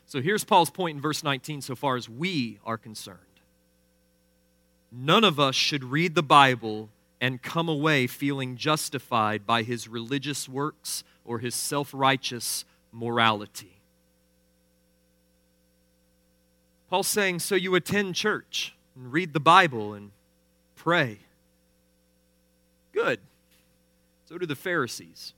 [0.07, 3.26] So here's Paul's point in verse 19 so far as we are concerned.
[4.99, 6.88] None of us should read the Bible
[7.20, 13.76] and come away feeling justified by his religious works or his self righteous morality.
[16.88, 20.12] Paul's saying, so you attend church and read the Bible and
[20.76, 21.18] pray.
[22.92, 23.20] Good.
[24.24, 25.34] So do the Pharisees.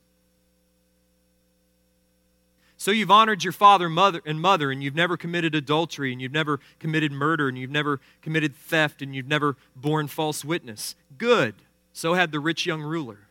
[2.79, 6.31] So you've honored your father mother, and mother, and you've never committed adultery, and you've
[6.31, 10.95] never committed murder, and you've never committed theft, and you've never borne false witness.
[11.17, 11.55] Good.
[11.91, 13.27] So had the rich young ruler.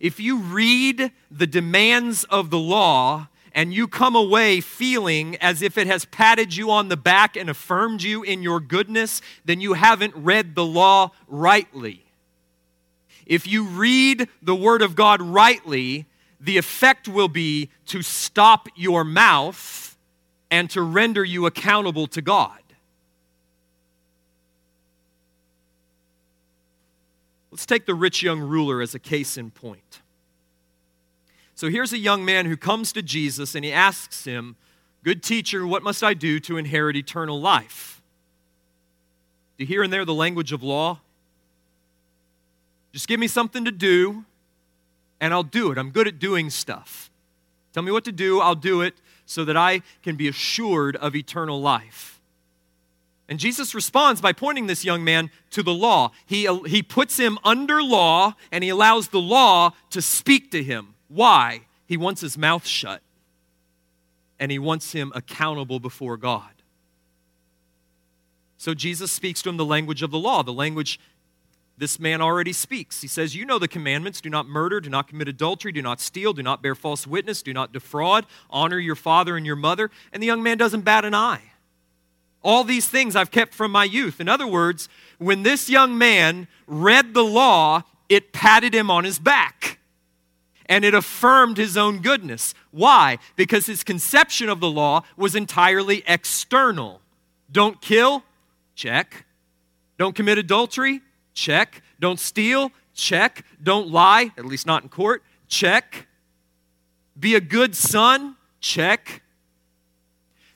[0.00, 5.78] If you read the demands of the law and you come away feeling as if
[5.78, 9.74] it has patted you on the back and affirmed you in your goodness, then you
[9.74, 12.02] haven't read the law rightly.
[13.24, 16.06] If you read the Word of God rightly,
[16.46, 19.98] the effect will be to stop your mouth
[20.48, 22.60] and to render you accountable to God.
[27.50, 30.02] Let's take the rich young ruler as a case in point.
[31.56, 34.54] So here's a young man who comes to Jesus and he asks him,
[35.02, 38.00] Good teacher, what must I do to inherit eternal life?
[39.58, 41.00] Do you hear in there the language of law?
[42.92, 44.24] Just give me something to do
[45.20, 45.78] and I'll do it.
[45.78, 47.10] I'm good at doing stuff.
[47.72, 48.94] Tell me what to do, I'll do it
[49.26, 52.20] so that I can be assured of eternal life.
[53.28, 56.12] And Jesus responds by pointing this young man to the law.
[56.26, 60.94] He, he puts him under law and he allows the law to speak to him.
[61.08, 61.62] Why?
[61.86, 63.02] He wants his mouth shut
[64.38, 66.50] and he wants him accountable before God.
[68.58, 71.00] So Jesus speaks to him the language of the law, the language
[71.78, 73.02] this man already speaks.
[73.02, 76.00] He says, You know the commandments do not murder, do not commit adultery, do not
[76.00, 79.90] steal, do not bear false witness, do not defraud, honor your father and your mother.
[80.12, 81.42] And the young man doesn't bat an eye.
[82.42, 84.20] All these things I've kept from my youth.
[84.20, 89.18] In other words, when this young man read the law, it patted him on his
[89.18, 89.78] back
[90.66, 92.54] and it affirmed his own goodness.
[92.70, 93.18] Why?
[93.36, 97.00] Because his conception of the law was entirely external.
[97.50, 98.24] Don't kill?
[98.74, 99.26] Check.
[99.98, 101.00] Don't commit adultery?
[101.36, 101.82] Check.
[102.00, 102.72] Don't steal?
[102.94, 103.44] Check.
[103.62, 105.22] Don't lie, at least not in court?
[105.46, 106.08] Check.
[107.18, 108.36] Be a good son?
[108.60, 109.22] Check.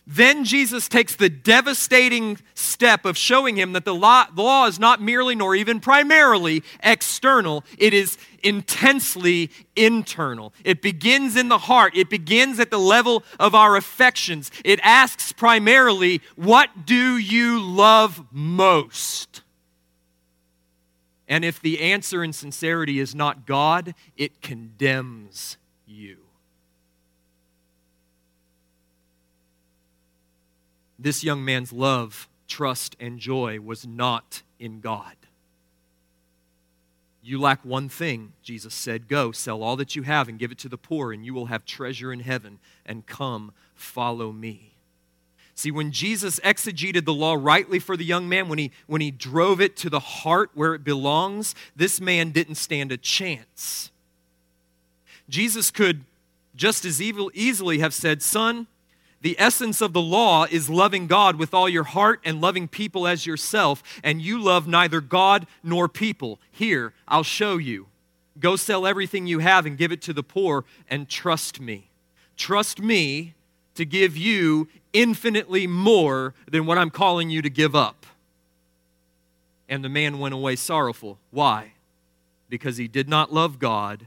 [0.06, 4.80] Then Jesus takes the devastating step of showing him that the law, the law, is
[4.80, 10.52] not merely nor even primarily external, it is intensely internal.
[10.64, 14.50] It begins in the heart, it begins at the level of our affections.
[14.64, 19.42] It asks primarily, What do you love most?
[21.30, 25.56] And if the answer in sincerity is not God, it condemns
[25.86, 26.18] you.
[30.98, 35.14] This young man's love, trust, and joy was not in God.
[37.22, 39.06] You lack one thing, Jesus said.
[39.06, 41.46] Go, sell all that you have and give it to the poor, and you will
[41.46, 42.58] have treasure in heaven.
[42.84, 44.69] And come, follow me.
[45.60, 49.10] See, when Jesus exegeted the law rightly for the young man, when he, when he
[49.10, 53.90] drove it to the heart where it belongs, this man didn't stand a chance.
[55.28, 56.04] Jesus could
[56.56, 58.68] just as evil, easily have said, Son,
[59.20, 63.06] the essence of the law is loving God with all your heart and loving people
[63.06, 66.40] as yourself, and you love neither God nor people.
[66.50, 67.88] Here, I'll show you.
[68.38, 71.90] Go sell everything you have and give it to the poor, and trust me.
[72.34, 73.34] Trust me
[73.80, 78.04] to give you infinitely more than what I'm calling you to give up.
[79.70, 81.18] And the man went away sorrowful.
[81.30, 81.72] Why?
[82.50, 84.06] Because he did not love God,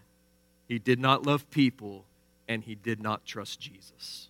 [0.67, 2.05] he did not love people,
[2.47, 4.29] and he did not trust Jesus.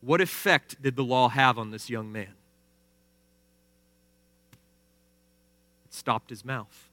[0.00, 2.34] What effect did the law have on this young man?
[5.84, 6.88] It stopped his mouth.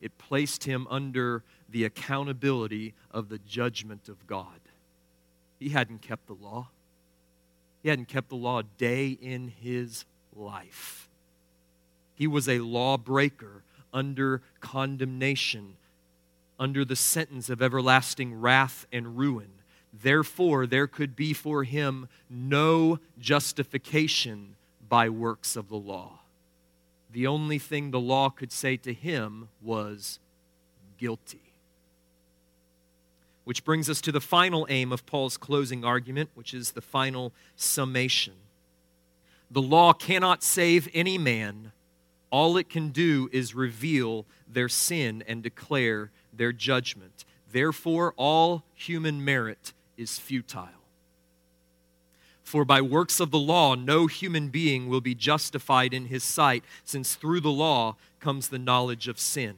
[0.00, 1.42] It placed him under
[1.76, 4.60] the accountability of the judgment of God.
[5.58, 6.68] He hadn't kept the law.
[7.82, 11.06] He hadn't kept the law a day in his life.
[12.14, 13.62] He was a lawbreaker
[13.92, 15.76] under condemnation,
[16.58, 19.50] under the sentence of everlasting wrath and ruin.
[19.92, 24.56] Therefore, there could be for him no justification
[24.88, 26.20] by works of the law.
[27.12, 30.20] The only thing the law could say to him was
[30.96, 31.45] guilty.
[33.46, 37.32] Which brings us to the final aim of Paul's closing argument, which is the final
[37.54, 38.32] summation.
[39.52, 41.70] The law cannot save any man.
[42.30, 47.24] All it can do is reveal their sin and declare their judgment.
[47.48, 50.70] Therefore, all human merit is futile.
[52.42, 56.64] For by works of the law, no human being will be justified in his sight,
[56.82, 59.54] since through the law comes the knowledge of sin.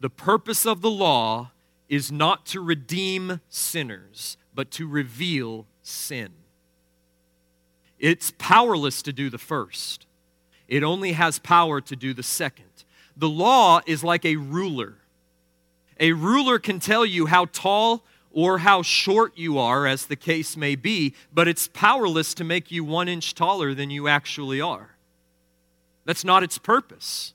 [0.00, 1.52] The purpose of the law
[1.88, 6.32] is not to redeem sinners, but to reveal sin.
[7.98, 10.06] It's powerless to do the first,
[10.68, 12.66] it only has power to do the second.
[13.16, 14.96] The law is like a ruler.
[15.98, 20.58] A ruler can tell you how tall or how short you are, as the case
[20.58, 24.96] may be, but it's powerless to make you one inch taller than you actually are.
[26.04, 27.32] That's not its purpose.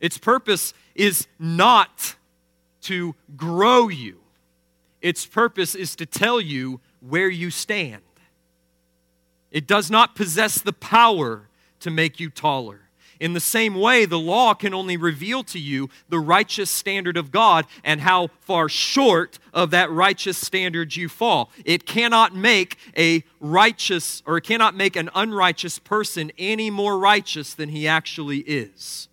[0.00, 2.16] Its purpose is not
[2.82, 4.18] to grow you,
[5.00, 8.02] its purpose is to tell you where you stand.
[9.50, 11.48] It does not possess the power
[11.80, 12.88] to make you taller.
[13.20, 17.32] In the same way, the law can only reveal to you the righteous standard of
[17.32, 21.50] God and how far short of that righteous standard you fall.
[21.64, 27.54] It cannot make a righteous or it cannot make an unrighteous person any more righteous
[27.54, 29.08] than he actually is.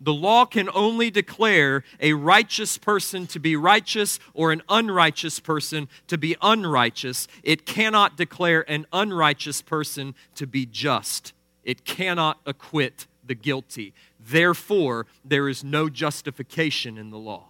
[0.00, 5.88] The law can only declare a righteous person to be righteous or an unrighteous person
[6.08, 7.28] to be unrighteous.
[7.42, 11.32] It cannot declare an unrighteous person to be just.
[11.64, 13.94] It cannot acquit the guilty.
[14.20, 17.46] Therefore, there is no justification in the law.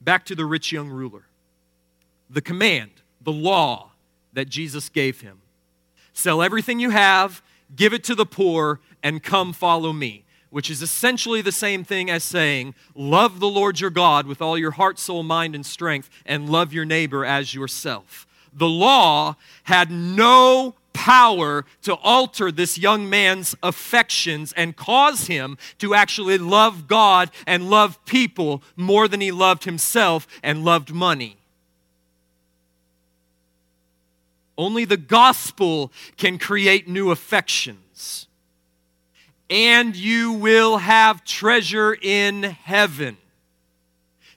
[0.00, 1.26] Back to the rich young ruler.
[2.28, 2.90] The command,
[3.20, 3.92] the law
[4.32, 5.40] that Jesus gave him
[6.12, 7.42] sell everything you have,
[7.74, 10.24] give it to the poor, and come follow me
[10.56, 14.56] which is essentially the same thing as saying, Love the Lord your God with all
[14.56, 18.26] your heart, soul, mind, and strength, and love your neighbor as yourself.
[18.54, 25.92] The law had no power to alter this young man's affections and cause him to
[25.92, 31.36] actually love God and love people more than he loved himself and loved money.
[34.56, 38.25] Only the gospel can create new affections
[39.48, 43.16] and you will have treasure in heaven.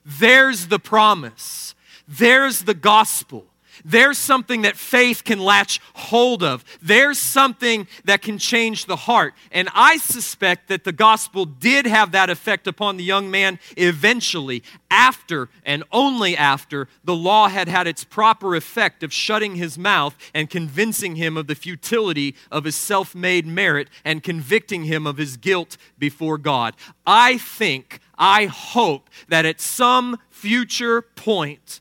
[0.04, 1.74] There's the promise.
[2.06, 3.49] There's the gospel.
[3.84, 6.64] There's something that faith can latch hold of.
[6.82, 9.34] There's something that can change the heart.
[9.50, 14.62] And I suspect that the gospel did have that effect upon the young man eventually,
[14.90, 20.16] after and only after the law had had its proper effect of shutting his mouth
[20.34, 25.16] and convincing him of the futility of his self made merit and convicting him of
[25.16, 26.74] his guilt before God.
[27.06, 31.80] I think, I hope that at some future point,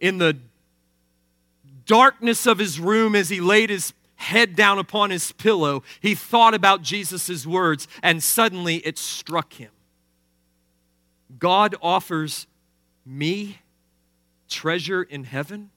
[0.00, 0.36] in the
[1.90, 6.54] darkness of his room as he laid his head down upon his pillow, he thought
[6.54, 9.72] about Jesus' words, and suddenly it struck him.
[11.36, 12.46] God offers
[13.04, 13.58] me
[14.48, 15.70] treasure in heaven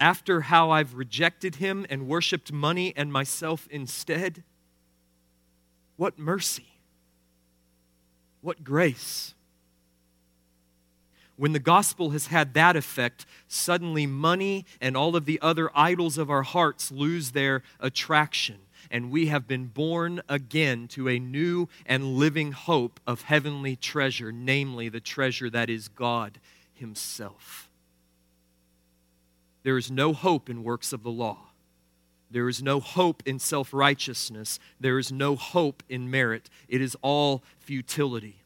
[0.00, 4.42] after how I've rejected him and worshiped money and myself instead.
[5.96, 6.66] What mercy!
[8.40, 9.34] What grace!
[11.42, 16.16] When the gospel has had that effect, suddenly money and all of the other idols
[16.16, 18.58] of our hearts lose their attraction.
[18.92, 24.30] And we have been born again to a new and living hope of heavenly treasure,
[24.30, 26.38] namely the treasure that is God
[26.74, 27.68] Himself.
[29.64, 31.38] There is no hope in works of the law.
[32.30, 34.60] There is no hope in self righteousness.
[34.78, 36.48] There is no hope in merit.
[36.68, 38.41] It is all futility.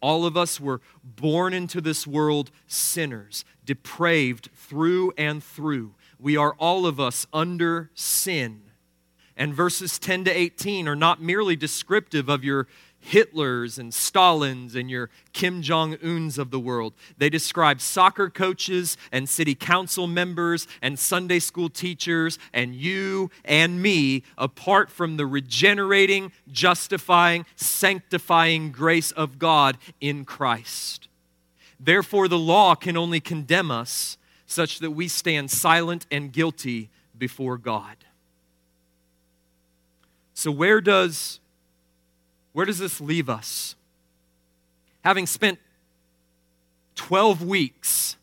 [0.00, 5.94] All of us were born into this world sinners, depraved through and through.
[6.18, 8.62] We are all of us under sin.
[9.36, 12.66] And verses 10 to 18 are not merely descriptive of your
[13.06, 16.92] Hitlers and Stalins and your Kim Jong uns of the world.
[17.16, 23.80] They describe soccer coaches and city council members and Sunday school teachers and you and
[23.80, 31.08] me apart from the regenerating, justifying, sanctifying grace of God in Christ.
[31.80, 37.58] Therefore, the law can only condemn us such that we stand silent and guilty before
[37.58, 37.96] God.
[40.34, 41.40] So, where does
[42.52, 43.74] where does this leave us?
[45.04, 45.58] Having spent
[46.96, 48.16] 12 weeks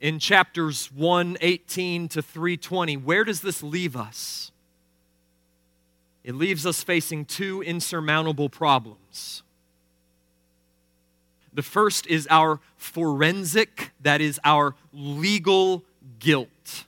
[0.00, 4.50] in chapters 118 to 320, where does this leave us?
[6.24, 9.42] It leaves us facing two insurmountable problems.
[11.52, 15.84] The first is our forensic, that is, our legal
[16.18, 16.84] guilt.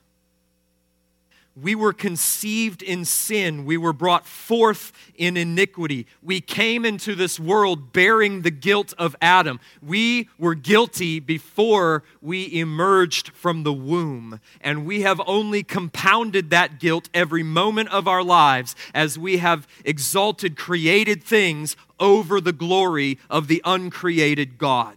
[1.60, 3.64] We were conceived in sin.
[3.64, 6.06] We were brought forth in iniquity.
[6.22, 9.58] We came into this world bearing the guilt of Adam.
[9.80, 14.40] We were guilty before we emerged from the womb.
[14.60, 19.66] And we have only compounded that guilt every moment of our lives as we have
[19.84, 24.96] exalted created things over the glory of the uncreated God.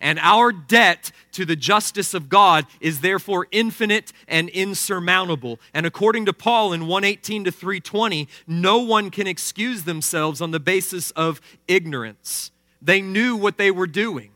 [0.00, 5.60] And our debt to the justice of God is therefore infinite and insurmountable.
[5.74, 10.60] And according to Paul in 118 to 320, no one can excuse themselves on the
[10.60, 12.50] basis of ignorance.
[12.80, 14.30] They knew what they were doing.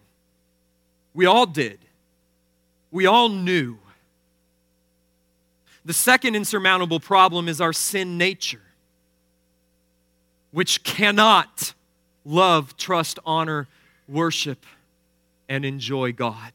[1.15, 1.79] We all did.
[2.91, 3.79] We all knew.
[5.85, 8.63] The second insurmountable problem is our sin nature,
[10.51, 11.75] which cannot
[12.25, 13.69] love, trust, honor,
[14.09, 14.65] worship,
[15.49, 16.53] and enjoy God.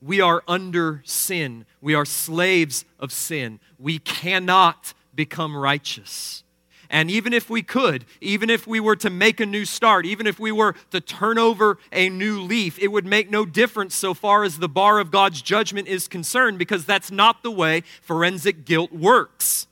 [0.00, 1.66] We are under sin.
[1.80, 3.60] We are slaves of sin.
[3.78, 6.44] We cannot become righteous.
[6.90, 10.26] And even if we could, even if we were to make a new start, even
[10.26, 14.14] if we were to turn over a new leaf, it would make no difference so
[14.14, 18.64] far as the bar of God's judgment is concerned because that's not the way forensic
[18.64, 19.67] guilt works.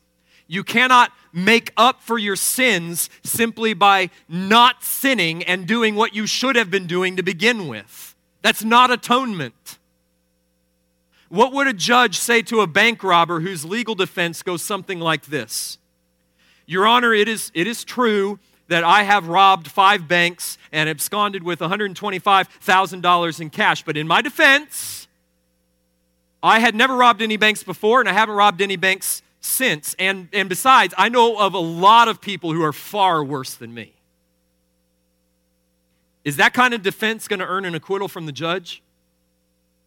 [0.46, 6.26] You cannot make up for your sins simply by not sinning and doing what you
[6.26, 8.14] should have been doing to begin with.
[8.42, 9.78] That's not atonement.
[11.28, 15.26] What would a judge say to a bank robber whose legal defense goes something like
[15.26, 15.78] this?
[16.64, 18.38] Your Honor, it is, it is true
[18.68, 24.22] that I have robbed five banks and absconded with $125,000 in cash, but in my
[24.22, 25.08] defense,
[26.42, 29.94] I had never robbed any banks before and I haven't robbed any banks since.
[29.98, 33.72] And, and besides, I know of a lot of people who are far worse than
[33.72, 33.92] me.
[36.24, 38.82] Is that kind of defense going to earn an acquittal from the judge?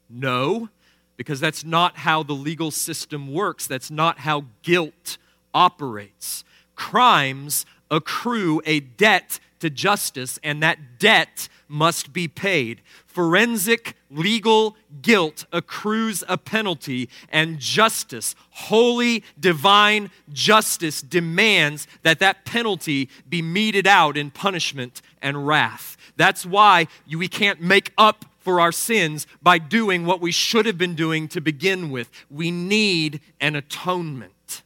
[0.10, 0.70] No,
[1.18, 3.68] because that's not how the legal system works.
[3.68, 5.18] That's not how guilt
[5.54, 6.46] operates.
[6.76, 12.82] Crimes accrue a debt to justice, and that debt must be paid.
[13.06, 23.10] Forensic legal guilt accrues a penalty, and justice, holy divine justice, demands that that penalty
[23.28, 25.98] be meted out in punishment and wrath.
[26.16, 30.78] That's why we can't make up for our sins by doing what we should have
[30.78, 32.10] been doing to begin with.
[32.30, 34.64] We need an atonement.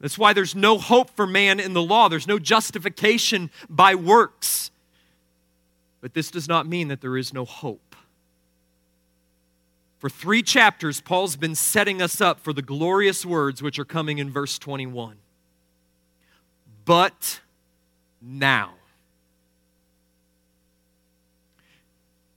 [0.00, 2.08] That's why there's no hope for man in the law.
[2.08, 4.70] There's no justification by works.
[6.04, 7.96] But this does not mean that there is no hope.
[9.96, 14.18] For three chapters, Paul's been setting us up for the glorious words which are coming
[14.18, 15.16] in verse 21.
[16.84, 17.40] But
[18.20, 18.74] now.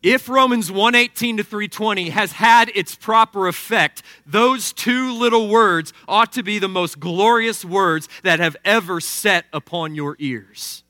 [0.02, 6.32] If Romans 118 to 320 has had its proper effect, those two little words ought
[6.32, 10.86] to be the most glorious words that have ever set upon your ears.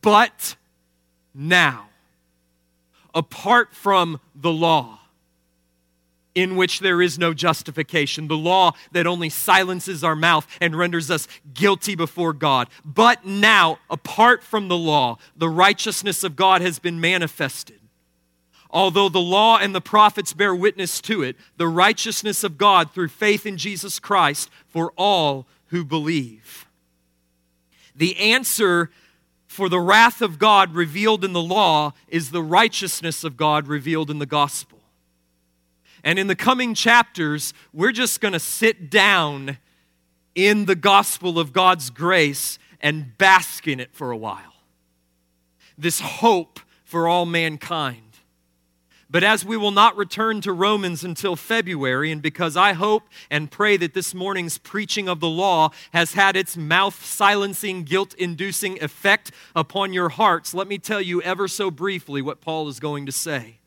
[0.00, 0.56] But
[1.34, 1.88] now,
[3.14, 5.00] apart from the law,
[6.34, 11.10] in which there is no justification, the law that only silences our mouth and renders
[11.10, 12.68] us guilty before God.
[12.84, 17.78] But now, apart from the law, the righteousness of God has been manifested
[18.74, 23.08] Although the law and the prophets bear witness to it, the righteousness of God through
[23.08, 26.66] faith in Jesus Christ for all who believe.
[27.94, 28.90] The answer
[29.54, 34.10] for the wrath of God revealed in the law is the righteousness of God revealed
[34.10, 34.80] in the gospel.
[36.02, 39.58] And in the coming chapters, we're just going to sit down
[40.34, 44.54] in the gospel of God's grace and bask in it for a while.
[45.78, 48.03] This hope for all mankind.
[49.14, 53.48] But as we will not return to Romans until February, and because I hope and
[53.48, 58.82] pray that this morning's preaching of the law has had its mouth silencing, guilt inducing
[58.82, 63.06] effect upon your hearts, let me tell you ever so briefly what Paul is going
[63.06, 63.58] to say.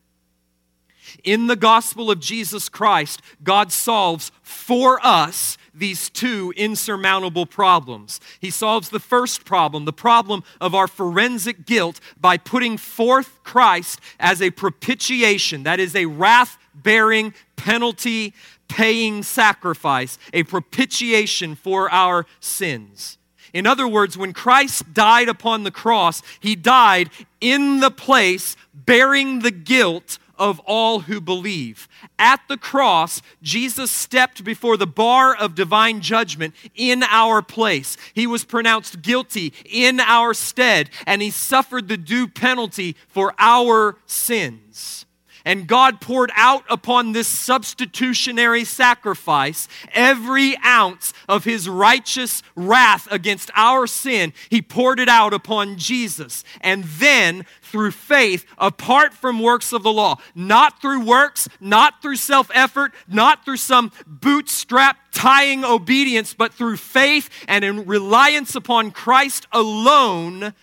[1.24, 8.20] In the gospel of Jesus Christ, God solves for us these two insurmountable problems.
[8.40, 14.00] He solves the first problem, the problem of our forensic guilt, by putting forth Christ
[14.20, 18.34] as a propitiation, that is, a wrath bearing, penalty
[18.68, 23.18] paying sacrifice, a propitiation for our sins.
[23.54, 27.10] In other words, when Christ died upon the cross, he died
[27.40, 31.88] in the place bearing the guilt of all who believe.
[32.20, 37.98] At the cross, Jesus stepped before the bar of divine judgment in our place.
[38.14, 43.98] He was pronounced guilty in our stead, and he suffered the due penalty for our
[44.06, 45.07] sins.
[45.48, 53.50] And God poured out upon this substitutionary sacrifice every ounce of his righteous wrath against
[53.56, 54.34] our sin.
[54.50, 56.44] He poured it out upon Jesus.
[56.60, 62.18] And then, through faith, apart from works of the law, not through works, not through
[62.18, 68.92] self effort, not through some bootstrap tying obedience, but through faith and in reliance upon
[68.92, 70.54] Christ alone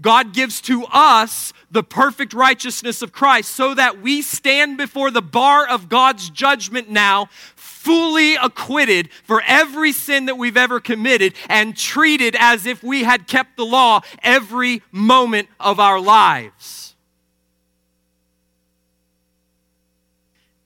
[0.00, 5.22] God gives to us the perfect righteousness of Christ so that we stand before the
[5.22, 11.76] bar of God's judgment now, fully acquitted for every sin that we've ever committed and
[11.76, 16.94] treated as if we had kept the law every moment of our lives.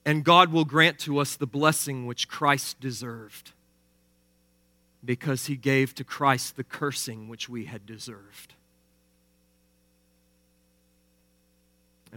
[0.04, 3.52] And God will grant to us the blessing which Christ deserved
[5.04, 8.55] because he gave to Christ the cursing which we had deserved.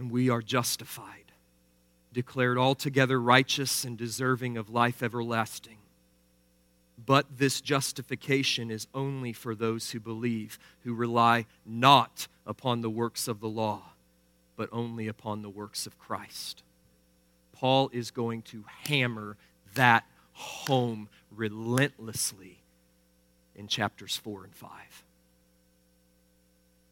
[0.00, 1.30] And we are justified,
[2.10, 5.76] declared altogether righteous and deserving of life everlasting.
[7.04, 13.28] But this justification is only for those who believe, who rely not upon the works
[13.28, 13.92] of the law,
[14.56, 16.62] but only upon the works of Christ.
[17.52, 19.36] Paul is going to hammer
[19.74, 22.62] that home relentlessly
[23.54, 24.70] in chapters 4 and 5.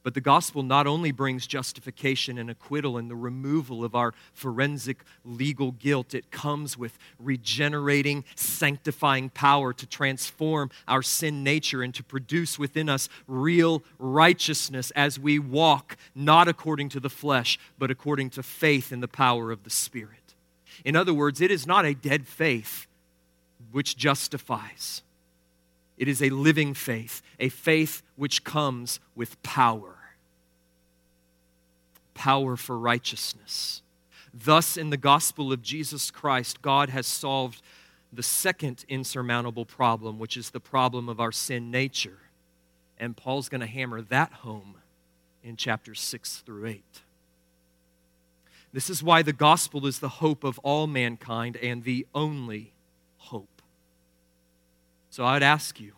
[0.09, 5.05] But the gospel not only brings justification and acquittal and the removal of our forensic
[5.23, 12.03] legal guilt, it comes with regenerating, sanctifying power to transform our sin nature and to
[12.03, 18.31] produce within us real righteousness as we walk not according to the flesh, but according
[18.31, 20.35] to faith in the power of the Spirit.
[20.87, 22.87] In other words, it is not a dead faith
[23.73, 25.03] which justifies.
[25.99, 29.97] It is a living faith, a faith which comes with power
[32.19, 33.81] power for righteousness.
[34.35, 37.63] Thus, in the gospel of Jesus Christ, God has solved
[38.13, 42.19] the second insurmountable problem, which is the problem of our sin nature.
[42.99, 44.75] And Paul's going to hammer that home
[45.45, 46.83] in chapters 6 through 8.
[48.73, 52.73] This is why the gospel is the hope of all mankind and the only
[53.19, 53.63] hope.
[55.09, 55.93] So I'd ask you,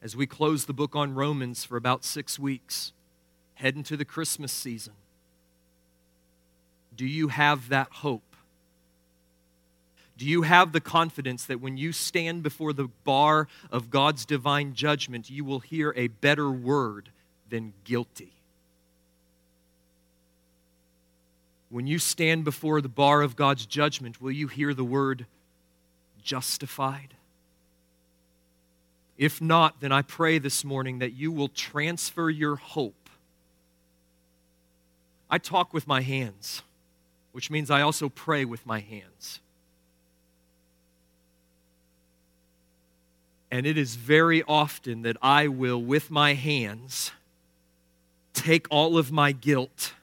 [0.00, 2.92] as we close the book on Romans for about six weeks,
[3.62, 4.92] heading to the Christmas season.
[6.96, 8.34] Do you have that hope?
[10.18, 14.74] Do you have the confidence that when you stand before the bar of God's divine
[14.74, 17.10] judgment, you will hear a better word
[17.50, 18.32] than guilty?
[21.70, 25.24] When you stand before the bar of God's judgment, will you hear the word
[26.20, 27.14] justified?
[29.16, 33.01] If not, then I pray this morning that you will transfer your hope
[35.32, 36.62] I talk with my hands,
[37.32, 39.40] which means I also pray with my hands.
[43.50, 47.12] And it is very often that I will, with my hands,
[48.34, 49.94] take all of my guilt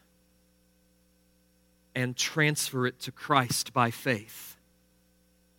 [1.94, 4.56] and transfer it to Christ by faith.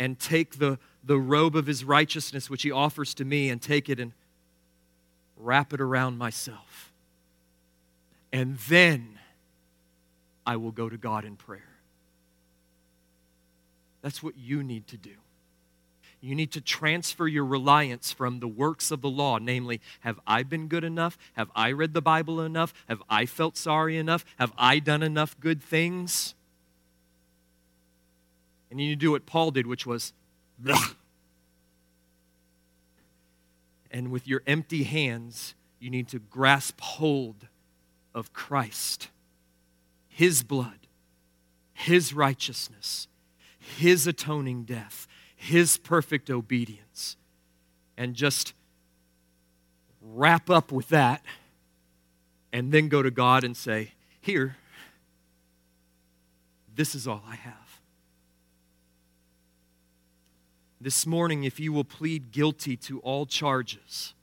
[0.01, 3.89] And take the, the robe of his righteousness, which he offers to me, and take
[3.89, 4.15] it and
[5.37, 6.91] wrap it around myself.
[8.33, 9.20] And then
[10.51, 11.77] I will go to God in prayer.
[14.03, 15.15] That's what you need to do.
[16.21, 20.43] You need to transfer your reliance from the works of the law, namely, have I
[20.43, 21.17] been good enough?
[21.35, 22.75] Have I read the Bible enough?
[22.89, 24.25] Have I felt sorry enough?
[24.41, 26.35] Have I done enough good things?
[28.73, 30.13] And you need to do what Paul did, which was,
[30.61, 30.95] Bleh.
[33.93, 37.47] and with your empty hands, you need to grasp hold
[38.13, 39.11] of Christ
[40.11, 40.87] his blood,
[41.73, 43.09] His righteousness,
[43.59, 47.17] His atoning death, His perfect obedience.
[47.97, 48.53] And just
[50.03, 51.23] wrap up with that
[52.53, 54.57] and then go to God and say, Here,
[56.75, 57.55] this is all I have.
[60.81, 64.15] This morning, if you will plead guilty to all charges,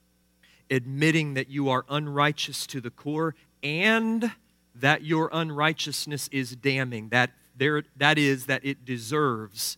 [0.70, 4.32] admitting that you are unrighteous to the core and
[4.80, 9.76] that your unrighteousness is damning, that, there, that is, that it deserves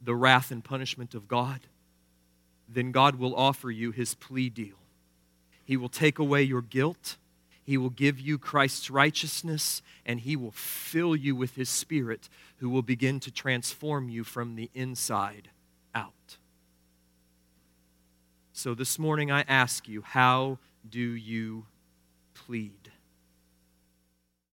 [0.00, 1.60] the wrath and punishment of God,
[2.68, 4.76] then God will offer you his plea deal.
[5.64, 7.16] He will take away your guilt,
[7.62, 12.68] he will give you Christ's righteousness, and he will fill you with his spirit, who
[12.68, 15.50] will begin to transform you from the inside
[15.94, 16.38] out.
[18.52, 21.66] So this morning I ask you, how do you
[22.34, 22.79] plead?